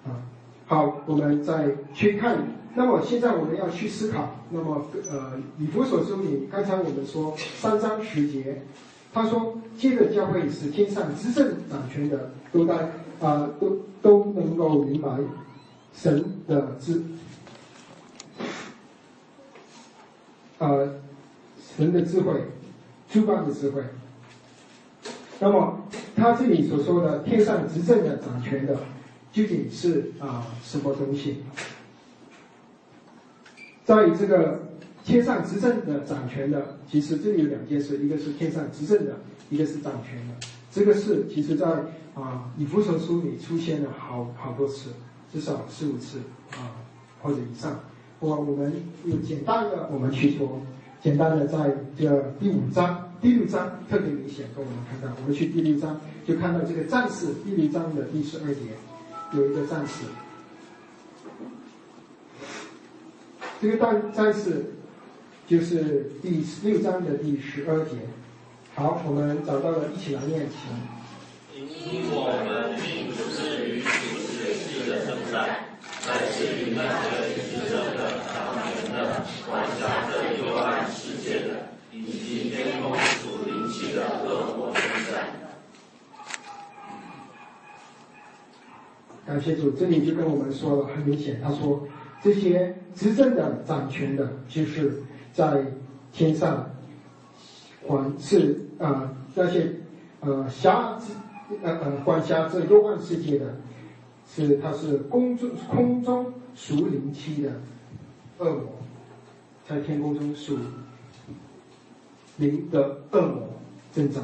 [0.05, 0.19] 啊。
[0.65, 2.39] 好，我们再去看，
[2.75, 8.63] 那么现在我们要去思考，那么呃以弗所书里，刚才我们说三章十节，
[9.13, 12.89] 他说接着教会是天上执政掌权的都在。
[13.19, 15.09] 啊，都都能够明白
[15.93, 17.03] 神的智，
[20.57, 20.87] 呃，
[21.77, 22.41] 神的智慧，
[23.09, 23.81] 诸般的智慧，
[25.39, 25.81] 那么
[26.15, 28.75] 他这里所说的天上执政的掌权的，
[29.31, 31.43] 究竟是啊什么东西？
[33.85, 34.59] 在这个
[35.03, 39.15] 天上执政的掌权的，其实这里有两件事，一个是天上执政的，
[39.49, 40.33] 一个是掌权的。
[40.71, 41.65] 这个事其实在
[42.13, 44.89] 啊以弗所书里出现了好好多次，
[45.31, 46.19] 至少四五次
[46.51, 46.75] 啊
[47.21, 47.79] 或者以上。
[48.19, 48.73] 我我们
[49.05, 50.61] 有简单的我们去说，
[51.01, 51.57] 简单的在
[51.97, 55.97] 这第五章、第六章特别明显，跟我们看到，我们去第六章
[56.27, 58.61] 就看到这个战士，第六章的第十二节
[59.31, 60.03] 有一个战士，
[63.61, 64.73] 这个战战士
[65.47, 67.91] 就是第十六章的第十二节。
[68.75, 70.69] 好，我们找到了，一起来念，请。
[71.55, 73.87] 因我们不是与属
[74.19, 75.65] 血气的征战，
[76.05, 77.39] 乃是与那个。
[79.47, 84.81] 管辖这幽暗世界的，以及天空属灵气的恶魔征
[85.11, 85.13] 战。
[89.29, 91.87] 感谢主，这里就跟我们说了，很明显，他说
[92.19, 95.63] 这些执政的、掌权的，就是在
[96.11, 96.67] 天上
[97.85, 99.71] 管是啊那些
[100.21, 100.97] 呃辖
[101.61, 103.55] 呃呃管辖这幽暗世界的，
[104.27, 107.51] 是他是空中空中属灵气的
[108.39, 108.63] 恶魔。
[109.67, 110.57] 在天空中属
[112.37, 113.47] 灵的恶魔
[113.93, 114.23] 增长，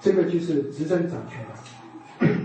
[0.00, 2.38] 这个就是执政掌权了。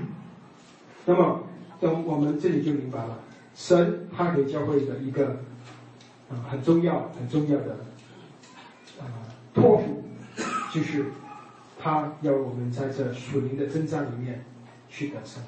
[1.05, 1.43] 那么，
[1.81, 3.19] 等我们这里就明白了，
[3.55, 5.29] 神他给教会的一个
[6.29, 7.71] 啊很重要、很重要的
[8.99, 9.03] 啊
[9.53, 10.03] 托付，
[10.71, 11.05] 就是
[11.79, 14.45] 他要我们在这属灵的征战里面
[14.87, 15.41] 去得胜，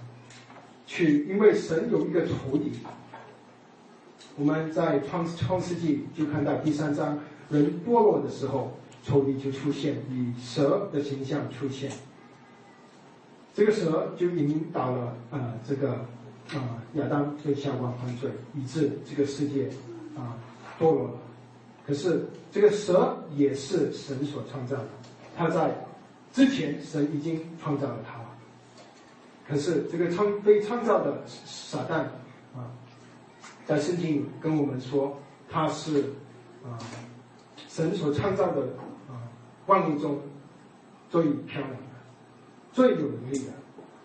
[0.87, 2.73] 去，因为神有一个仇敌。
[4.35, 7.19] 我们在创创世纪就看到第三章，
[7.51, 8.71] 人堕落的时候，
[9.03, 11.91] 仇敌就出现，以蛇的形象出现。
[13.53, 16.03] 这个蛇就引导了啊，这个
[16.49, 19.69] 啊亚当被夏娃犯罪，以致这个世界
[20.15, 20.37] 啊
[20.79, 21.13] 堕落了。
[21.85, 24.87] 可是这个蛇也是神所创造的，
[25.35, 25.73] 他在
[26.31, 28.19] 之前神已经创造了他。
[29.47, 31.99] 可是这个创被创造的撒旦
[32.57, 32.71] 啊。
[33.65, 35.17] 在圣经里跟我们说，
[35.49, 36.03] 他是
[36.65, 36.77] 啊
[37.69, 38.61] 神所创造的
[39.07, 39.15] 啊
[39.67, 40.19] 万物中
[41.09, 41.77] 最漂亮的、
[42.73, 43.53] 最有能力的。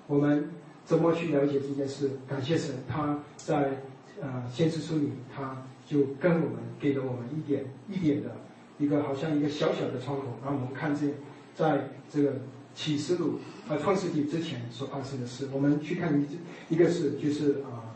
[0.07, 0.49] 我们
[0.89, 2.11] 怎么去了解这件事？
[2.27, 3.83] 感谢神，他在
[4.23, 5.55] 呃先知书里，他
[5.87, 8.35] 就跟我们给了我们一点一点的
[8.79, 11.13] 一个好像一个小小的窗口，让我们看见
[11.55, 12.37] 在这个
[12.75, 15.51] 启示录啊创世纪之前所发生的事。
[15.53, 17.93] 我们去看一一个是就是啊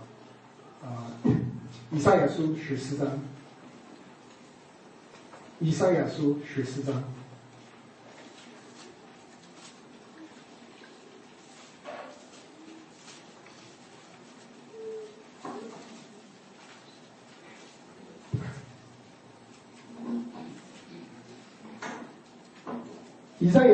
[0.84, 1.09] 啊。
[1.90, 3.07] 以赛亚书十四章，
[5.61, 7.03] 以赛亚书十四章，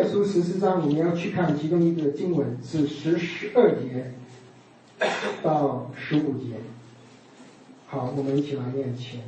[0.09, 4.13] 书十四章，我们要去看其中一个经文是十十二节
[5.43, 6.55] 到十五节。
[7.87, 9.21] 好，我们一起来念前。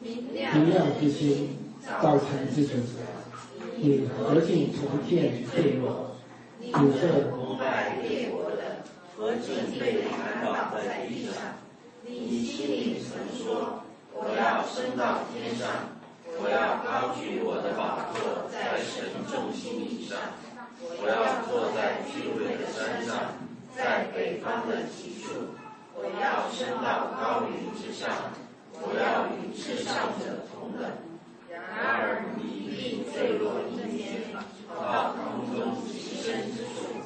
[0.00, 1.50] 明亮之星，
[2.02, 2.72] 早晨之主，
[3.76, 6.16] 你何竟从天坠落？
[6.58, 8.84] 你这不败列国的，
[9.16, 11.34] 何竟被砍倒在地上？
[12.06, 13.82] 你心里曾说：
[14.14, 15.68] 我要升到天上，
[16.38, 20.18] 我要高举我的宝座在神众心以上，
[21.00, 23.32] 我要坐在巨伟的山上，
[23.74, 25.56] 在北方的极处。
[25.94, 28.12] 我要升到高云之上，
[28.74, 30.84] 我要与至上者同等。
[31.48, 34.28] 然而你必坠落阴间，
[34.68, 37.00] 到空中极深之处。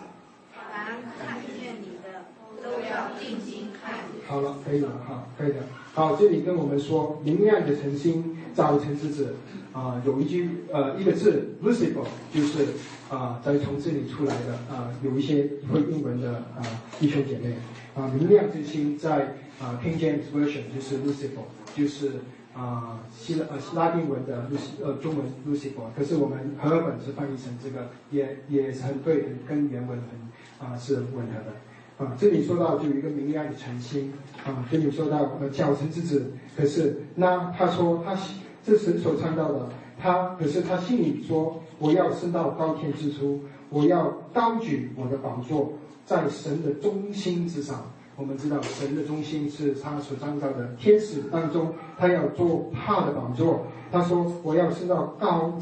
[0.52, 2.26] 凡看见你的，
[2.60, 4.26] 都要定睛看你。
[4.26, 5.62] 好了，可以了，好，可以的。
[5.92, 9.34] 好，这里跟我们说，明亮的晨星，早晨之子。
[9.72, 12.66] 啊，有一句呃，一个字，Lucifer，就是
[13.08, 16.62] 啊，在从这里出来的啊，有一些会英文的啊
[16.98, 17.54] 弟兄姐妹。
[17.94, 22.12] 啊，明亮之星在啊，King James Version 就是 Lucifer，就是
[22.52, 31.54] 啊，希腊呃拉丁文的 Luc 呃中文 Lucifer，可是我们和合本是翻译成这个，也也是很对，跟原文很啊是吻合的。
[32.00, 34.10] 啊，这里说到就有一个明亮的晨星，
[34.46, 38.16] 啊，这里说到呃早晨之子，可是那他说他
[38.64, 39.68] 这神所创造的，
[40.00, 45.74] 他可是他心里说我要升到高天之初，我要高举我的宝座。
[46.06, 47.84] 在神的中心之上，
[48.16, 53.64] 我们知道神的中心是他所创造的天使当中，他要做他的宝座。
[53.92, 55.60] 他说：“我要升到高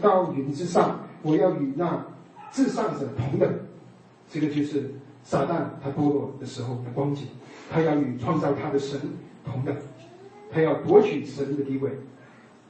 [0.00, 2.02] 高云之上，我要与那
[2.50, 3.52] 至上者同等。”
[4.30, 4.90] 这个就是
[5.22, 7.26] 撒旦他堕落的时候的光景，
[7.70, 9.00] 他要与创造他的神
[9.44, 9.76] 同等，
[10.50, 11.90] 他要夺取神的地位。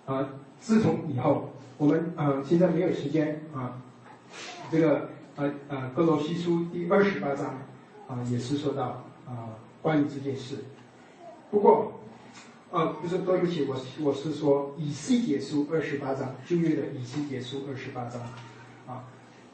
[0.06, 0.28] 啊，
[0.58, 3.80] 自从以后，我们啊现在没有时间啊，
[4.70, 7.46] 这个呃呃哥罗西书第二十八章
[8.08, 10.56] 啊也是说到啊关于这件事。
[11.50, 11.92] 不过，
[12.72, 18.20] 啊不是对不起，我我是说以西结书二十八章旧约的以西结书二十八章
[18.86, 19.04] 啊。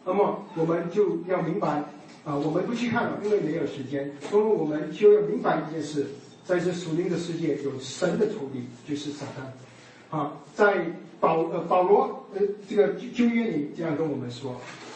[0.04, 1.84] 那么我们就要明白
[2.26, 4.10] 啊，我们不去看了，因为没有时间。
[4.32, 6.08] 那么我们就要明白一件事，
[6.44, 10.16] 在这属灵的世界有神的仇敌，就是撒旦。
[10.16, 10.86] 啊，在
[11.20, 14.52] 保呃保罗呃这个旧约里这样跟我们说，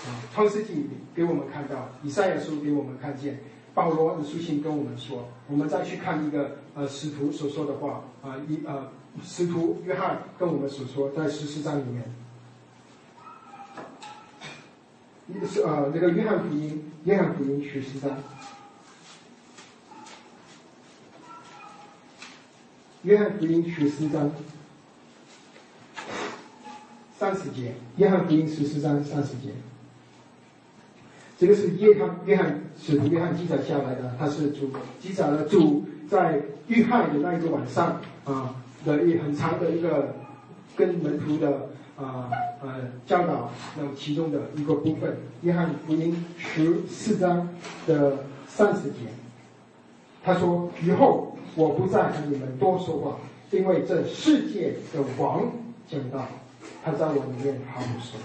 [0.06, 3.38] 啊创世纪里给我们看到，以赛亚书给我们看见，
[3.74, 8.88] 保罗的书信跟我们说，我们再去看一个呃使徒所说的话啊一呃
[9.22, 12.04] 使徒约翰跟我们所说，在十四章里面，
[15.46, 18.11] 是呃那个约翰福音约翰福音十四章，
[23.03, 24.30] 约翰福音十四章。
[27.18, 29.53] 三十节，约翰福音十四章三十节，
[31.38, 38.55] 这个是约翰约翰使徒约翰记载下来的，他是主记载了主在遇害的那一个晚上啊
[38.86, 40.16] 的一很长的一个
[40.74, 41.68] 跟门徒的
[42.01, 42.30] 啊
[42.62, 42.68] 呃
[43.07, 45.16] 教导那其中的一个部分。
[45.42, 47.48] 约翰福音十四章
[47.86, 48.98] 的三十节，
[50.22, 53.16] 他说：“以后我不再和你们多说话，
[53.51, 55.51] 因为这世界的王
[55.88, 56.26] 将到。”
[56.84, 58.18] 他在我里面毫无说，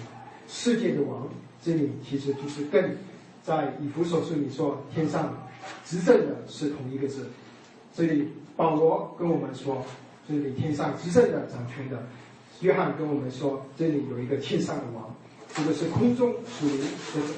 [0.47, 1.27] 世界的王，
[1.61, 2.97] 这里其实就是跟
[3.43, 5.33] 在以弗所书里说天上
[5.85, 7.27] 执政的是同一个字。
[7.93, 9.83] 这里保罗跟我们说，
[10.27, 12.03] 这里天上执政的掌权的，
[12.61, 15.15] 约翰跟我们说，这里有一个天上的王，
[15.53, 16.85] 这个是空中属灵的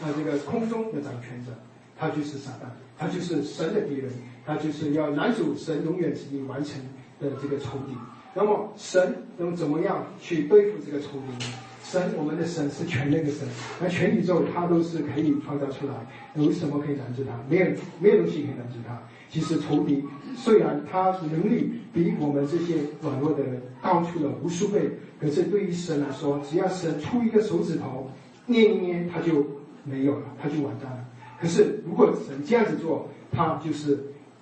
[0.04, 1.52] 呃这个空中的掌权者，
[1.98, 4.12] 他就是撒旦，他就是神的敌人，
[4.46, 6.80] 他就是要男主神永远是你完成
[7.20, 7.96] 的这个仇敌。
[8.34, 11.54] 那么神能怎么样去对付这个仇敌呢？
[11.90, 13.48] 神，我们的神是全能的神，
[13.80, 15.94] 那全宇宙它都是可以创造出来，
[16.36, 17.32] 有什么可以拦住它？
[17.50, 17.68] 没有，
[18.00, 19.00] 没有东西可以拦住它。
[19.30, 20.04] 其实仇敌
[20.36, 28.10] 虽然他能力比我们这些软弱的人高出了无数倍，可是对于神来说，只要神出一个手指头，
[28.46, 29.46] 捏一捏，他就
[29.84, 31.06] 没有了，他就完蛋了。
[31.40, 33.98] 可是如果神这样子做，他就是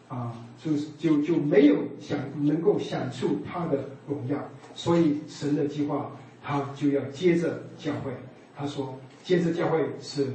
[0.07, 0.33] 啊。
[0.63, 4.37] 就是就就没有享能够享受他的荣耀，
[4.73, 6.09] 所以神的计划
[6.45, 8.11] 他就要接着教会。
[8.55, 10.27] 他说，接着教会是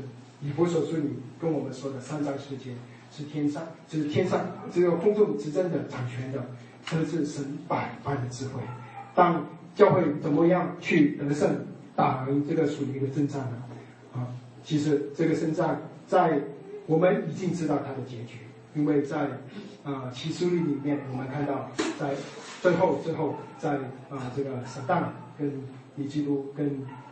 [0.43, 1.09] 以佛所说里
[1.41, 2.75] 跟我们说的三章时间，
[3.13, 4.41] 是天上就是天上
[4.73, 6.45] 这个公众执政的掌权的，
[6.85, 8.61] 这是神百般的智慧。
[9.15, 9.47] 当
[9.77, 13.63] 教会怎么样去得胜打赢这个属灵的征战呢？
[14.15, 14.27] 啊，
[14.65, 16.41] 其实这个征战在
[16.87, 18.41] 我们已经知道它的结局，
[18.75, 19.29] 因为在。
[19.83, 22.11] 啊，启示录里面我们看到，在
[22.61, 23.77] 最后最后，在
[24.11, 25.05] 啊这个撒旦
[25.39, 25.51] 跟
[26.01, 26.67] 李基督跟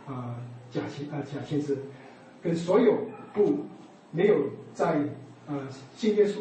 [0.07, 0.35] 啊
[0.71, 1.77] 假先啊假先知，
[2.41, 2.97] 跟所有
[3.33, 3.59] 不
[4.11, 4.35] 没有
[4.73, 4.97] 在
[5.47, 5.55] 啊
[5.95, 6.39] 信耶稣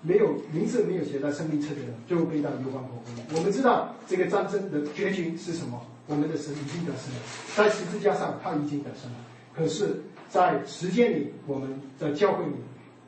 [0.00, 3.36] 没有名字没有写在生命册的人，就被到幽光火湖里。
[3.36, 5.84] 我们知道这个战争的结局是什么？
[6.06, 7.20] 我们的神已经得胜了，
[7.56, 9.18] 在十字架上他已经得胜了。
[9.54, 11.68] 可是，在时间里，我们
[11.98, 12.52] 在教会里，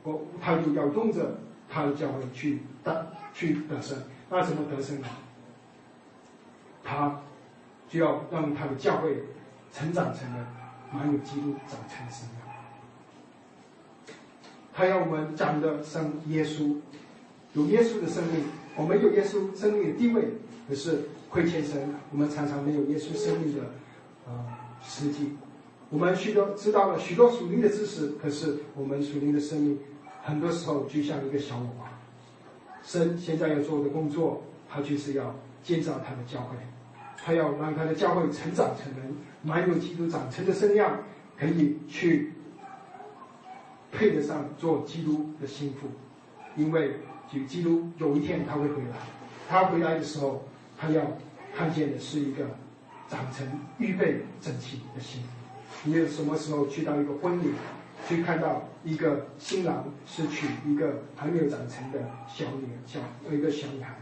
[0.03, 1.35] 我他就要用着。
[1.73, 3.97] 他的教会去得去得胜，
[4.29, 5.07] 那怎么得胜呢？
[6.83, 7.17] 他
[7.91, 9.21] 就要让他的教会
[9.73, 10.47] 成长成了
[10.93, 14.15] 满有基督长成的生命。
[14.73, 16.77] 他要我们长得像耶稣，
[17.53, 18.45] 有耶稣的生命，
[18.77, 20.29] 我们有耶稣生命的地位，
[20.69, 23.63] 可是亏欠神，我们常常没有耶稣生命的
[24.25, 25.35] 啊实际。
[25.89, 29.77] 我们许多知道了许多属灵的知识，可是我们属灵的生命。
[30.23, 31.89] 很多时候就像一个小娃娃，
[32.83, 36.55] 神现在要做的工作，他就是要建造他的教会，
[37.23, 40.99] 他要让他的教会成长成人，满有基督长成的身量，
[41.37, 42.33] 可以去
[43.91, 45.87] 配得上做基督的心腹，
[46.55, 46.95] 因为
[47.31, 48.97] 就基督有一天他会回来，
[49.47, 50.43] 他回来的时候，
[50.77, 51.01] 他要
[51.55, 52.45] 看见的是一个
[53.07, 53.47] 长成
[53.77, 55.21] 预备整齐的心。
[55.83, 57.51] 你有什么时候去到一个婚礼？
[58.07, 62.99] 去看到一个新郎是娶一个还没有长成的小女小
[63.31, 63.95] 一个小女孩，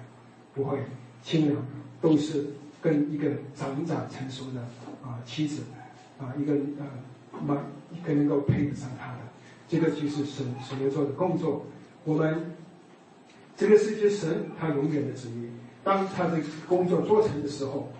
[0.56, 0.80] 不会，
[1.22, 1.62] 新郎
[2.00, 2.46] 都是
[2.82, 4.62] 跟一个长长成熟的
[5.04, 5.64] 啊妻子
[6.20, 6.86] 啊一个呃
[7.46, 7.58] 蛮
[7.92, 9.20] 一个能够配得上他的，
[9.68, 11.66] 这个就是神神要做的工作。
[12.06, 12.56] 我们
[13.58, 15.50] 这个世界神他永远的旨意，
[15.84, 17.92] 当他的工作做成的时候，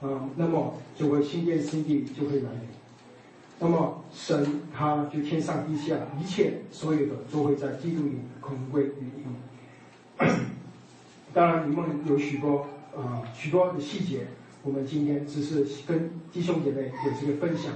[0.00, 2.60] 啊，那么就会新天新地就会来临。
[3.60, 9.24] 那么神他就天上地下一切所有的都会在基督里同归于一。
[11.32, 12.66] 当然，你们有许多
[12.96, 14.26] 啊许多的细节，
[14.62, 17.72] 我们今天只是跟弟兄姐妹有这个分享，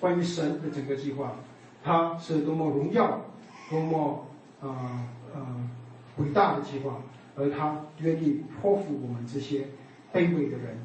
[0.00, 1.36] 关于神的整个计划，
[1.82, 3.20] 他是多么荣耀，
[3.70, 4.26] 多么
[4.60, 5.68] 啊啊
[6.16, 7.02] 伟大的计划，
[7.36, 9.66] 而他愿意托付我们这些
[10.12, 10.78] 卑微的人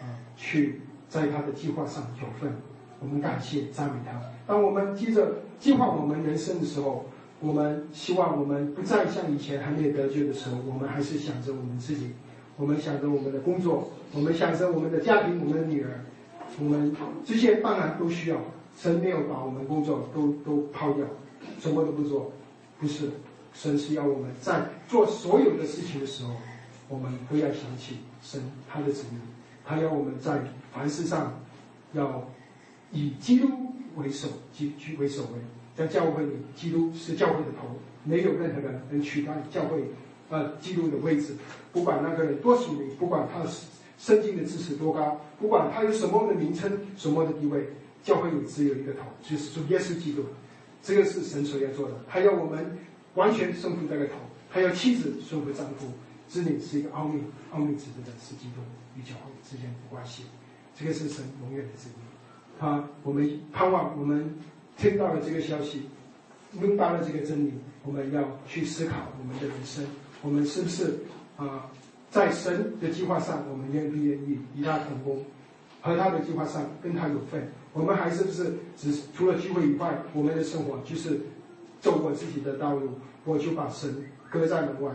[0.00, 2.52] 啊去在他的计划上有份。
[3.02, 4.20] 我们感谢赞美他。
[4.46, 7.06] 当我们记着计划我们人生的时候，
[7.40, 12.10] 我们希望我们不再像以前还没有得救的时候，我们还是想着我们自己，
[12.60, 16.04] 我们想着我们的工作，我们想着我们的家庭，我们的女儿，
[16.58, 16.94] 我们
[17.24, 18.36] 这些当然都需要。
[18.76, 21.06] 神没有把我们工作都都抛掉，
[21.58, 22.30] 什么都不做，
[22.78, 23.08] 不是。
[23.54, 26.34] 神是要我们在做所有的事情的时候，
[26.88, 29.16] 我们都要想起神他的旨意，
[29.64, 30.40] 他要我们在
[30.72, 31.40] 凡事上
[31.94, 32.22] 要。
[32.92, 33.48] 以基督
[33.96, 35.38] 为首，基居为首位，
[35.76, 37.68] 在教会里，基督是教会的头，
[38.02, 39.84] 没有任何人能取代教会，
[40.30, 41.34] 呃，基督的位置。
[41.72, 43.44] 不管那个人多属灵，不管他
[43.98, 47.68] 圣经的知识多高，不管他有什么的名称、什么的地位，
[48.02, 50.24] 教会里只有一个头，就是主耶稣基督。
[50.82, 52.78] 这个是神所要做的，他要我们
[53.14, 54.14] 完全顺服这个头，
[54.50, 55.88] 他要妻子顺服丈夫。
[56.28, 57.22] 这里是一个奥秘，
[57.52, 58.60] 奥秘指的是基督
[58.96, 60.22] 与教会之间的关系。
[60.74, 62.64] 这个是神永远的旨意。
[62.64, 64.34] 啊，我们盼望我们
[64.76, 65.82] 听到了这个消息，
[66.52, 67.52] 明白了这个真理，
[67.84, 69.84] 我们要去思考我们的人生，
[70.22, 70.98] 我们是不是
[71.36, 71.70] 啊，
[72.10, 75.24] 在神的计划上，我们愿不愿意与他同工，
[75.80, 77.48] 和他的计划上跟他有份？
[77.72, 81.20] 我们还是不是只除了聚会以外，我们的生活就是
[81.80, 82.90] 走我自己的道路，
[83.24, 84.92] 我就把神搁在门外？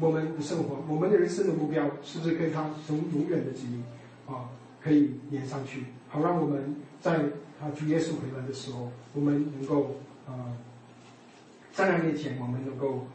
[0.00, 3.80] 我们的生活，我们的人生的目标，是不是跟他从永远的旨意
[4.26, 4.50] 啊，
[4.82, 5.84] 可以连上去？
[6.08, 7.18] 好，让我们在
[7.60, 9.96] 啊主耶稣回来的时候，我们能够
[10.26, 10.50] 啊
[11.72, 13.06] 在他面前，我们能够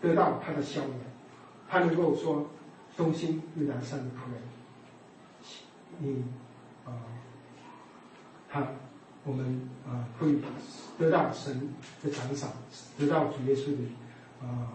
[0.00, 0.94] 得到他的笑脸，
[1.68, 2.48] 他能够说
[2.96, 4.40] 忠心又良善的仆人，
[5.98, 6.24] 你
[6.84, 6.92] 啊
[8.48, 8.66] 他
[9.24, 10.36] 我们啊会
[10.98, 11.68] 得到神
[12.02, 12.50] 的奖赏，
[12.98, 14.72] 得到主耶稣的啊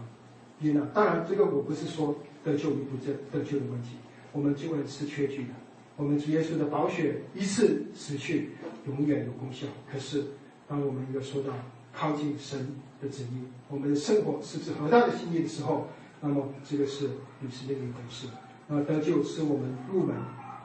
[0.59, 0.81] 悦纳。
[0.93, 3.97] 当然，这个我不是说得救与不得得救的问题，
[4.31, 5.49] 我们救恩是缺据的。
[5.97, 8.51] 我们主耶稣的宝血一次死去，
[8.87, 9.67] 永远有功效。
[9.91, 10.25] 可是，
[10.67, 11.53] 当我们又说到
[11.93, 12.67] 靠近神
[13.01, 15.87] 的旨意，我们的生活是不是合他的心意的时候，
[16.19, 17.07] 那么这个是
[17.41, 18.27] 与神的一回事。
[18.67, 20.15] 那得救是我们入门，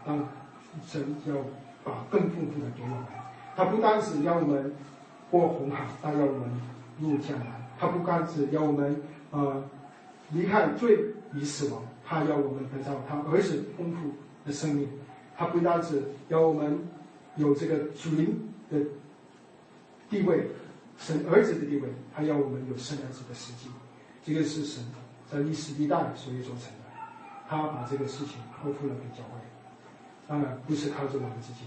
[0.05, 0.29] 当
[0.87, 1.35] 神要
[1.83, 2.99] 把更丰富的给我们。
[3.57, 4.73] 他不单是要我们
[5.31, 6.51] 过红海，他要我们
[7.01, 7.47] 入江南。
[7.79, 9.65] 他不单是要我们呃
[10.31, 10.99] 离开罪
[11.35, 14.13] 与死亡，他要我们得到他儿子丰富
[14.45, 14.89] 的生命。
[15.37, 16.79] 他不单是要我们
[17.37, 18.79] 有这个主灵的
[20.09, 20.49] 地位，
[20.99, 23.71] 神儿子的地位，他要我们有生儿子的实际。
[24.25, 24.85] 这个是神
[25.31, 26.87] 在历史历代所以做成的。
[27.49, 29.39] 他把这个事情托付了给教会，
[30.27, 31.61] 当然不是靠着我们自己，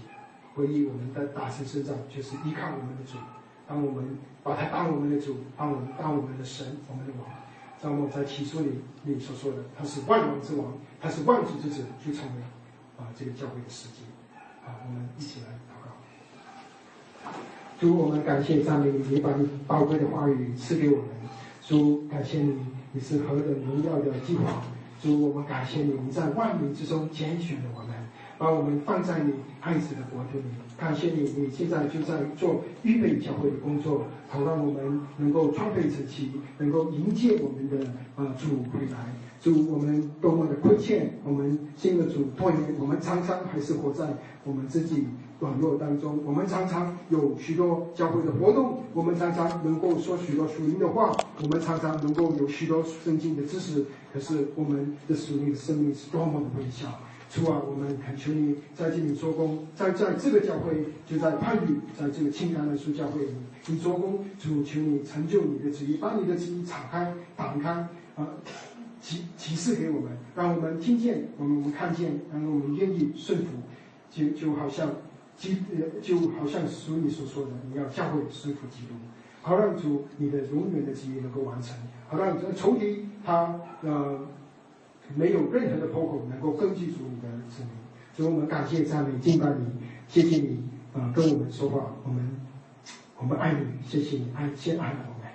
[0.56, 3.16] 唯一我们的大神身上就是依靠我们的主。
[3.66, 7.26] 当我们把他当我们的主，当我们当我们的神，我们的王。
[7.80, 12.42] 张默在起诉里里所说的，他是万王之王，他是万主之子，就成为。
[12.98, 14.02] 啊，这个教会的时机，
[14.66, 15.46] 啊，我们一起来。
[17.80, 21.06] 主，我们感谢赞美你，把你宝贵的话语赐给我们。
[21.66, 22.54] 主，感谢你，
[22.92, 24.62] 你是何等荣耀的计划。
[25.02, 27.96] 主，我们感谢你，你在万民之中拣选了我们，
[28.36, 30.44] 把我们放在你爱子的国度里。
[30.76, 38.98] 感谢你，你现在就在做预备教会的工作，好让我们能够装备整齐，能够迎接我们的啊主回来。
[39.40, 44.06] 主，我们多么的亏欠，我们信了主多年，我们常常还是活在
[44.44, 45.06] 我们自己
[45.40, 46.20] 软弱当中。
[46.24, 53.84] 我们常常有许多教会的活动，我们常常能够说许多属灵的话，我们常常能够有许多圣经的知识。
[54.12, 56.86] 可是我们的属灵的生命是多么的微小。
[57.32, 63.32] 主啊，我们恳求你在这里做工，在在这个教会，就在潘宇，在这个清凉的书教会里，
[63.66, 64.24] 你做工。
[64.38, 67.70] 主，求你成就你的旨意，把你的旨意敞开、打开
[68.16, 68.26] 啊。
[69.00, 73.46] 启启示给我们，让我们听见，我们我们看见，让我们愿意顺服，
[74.10, 74.90] 就就好像
[75.40, 78.92] 基呃就好像书里所说的，你要教会顺服基督，
[79.40, 81.74] 好让主你的永远的旨意能够完成，
[82.08, 84.20] 好让这仇敌他呃
[85.14, 87.66] 没有任何的破口能够根据主你的旨意。
[88.14, 89.64] 所以我们感谢赞美敬拜你，
[90.06, 92.36] 谢谢你啊跟我们说话，我们
[93.16, 95.30] 我们爱你，谢谢你爱先爱我们。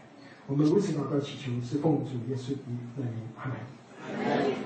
[0.45, 4.64] 我们如此祷告祈求，是奉主耶稣的名，阿门。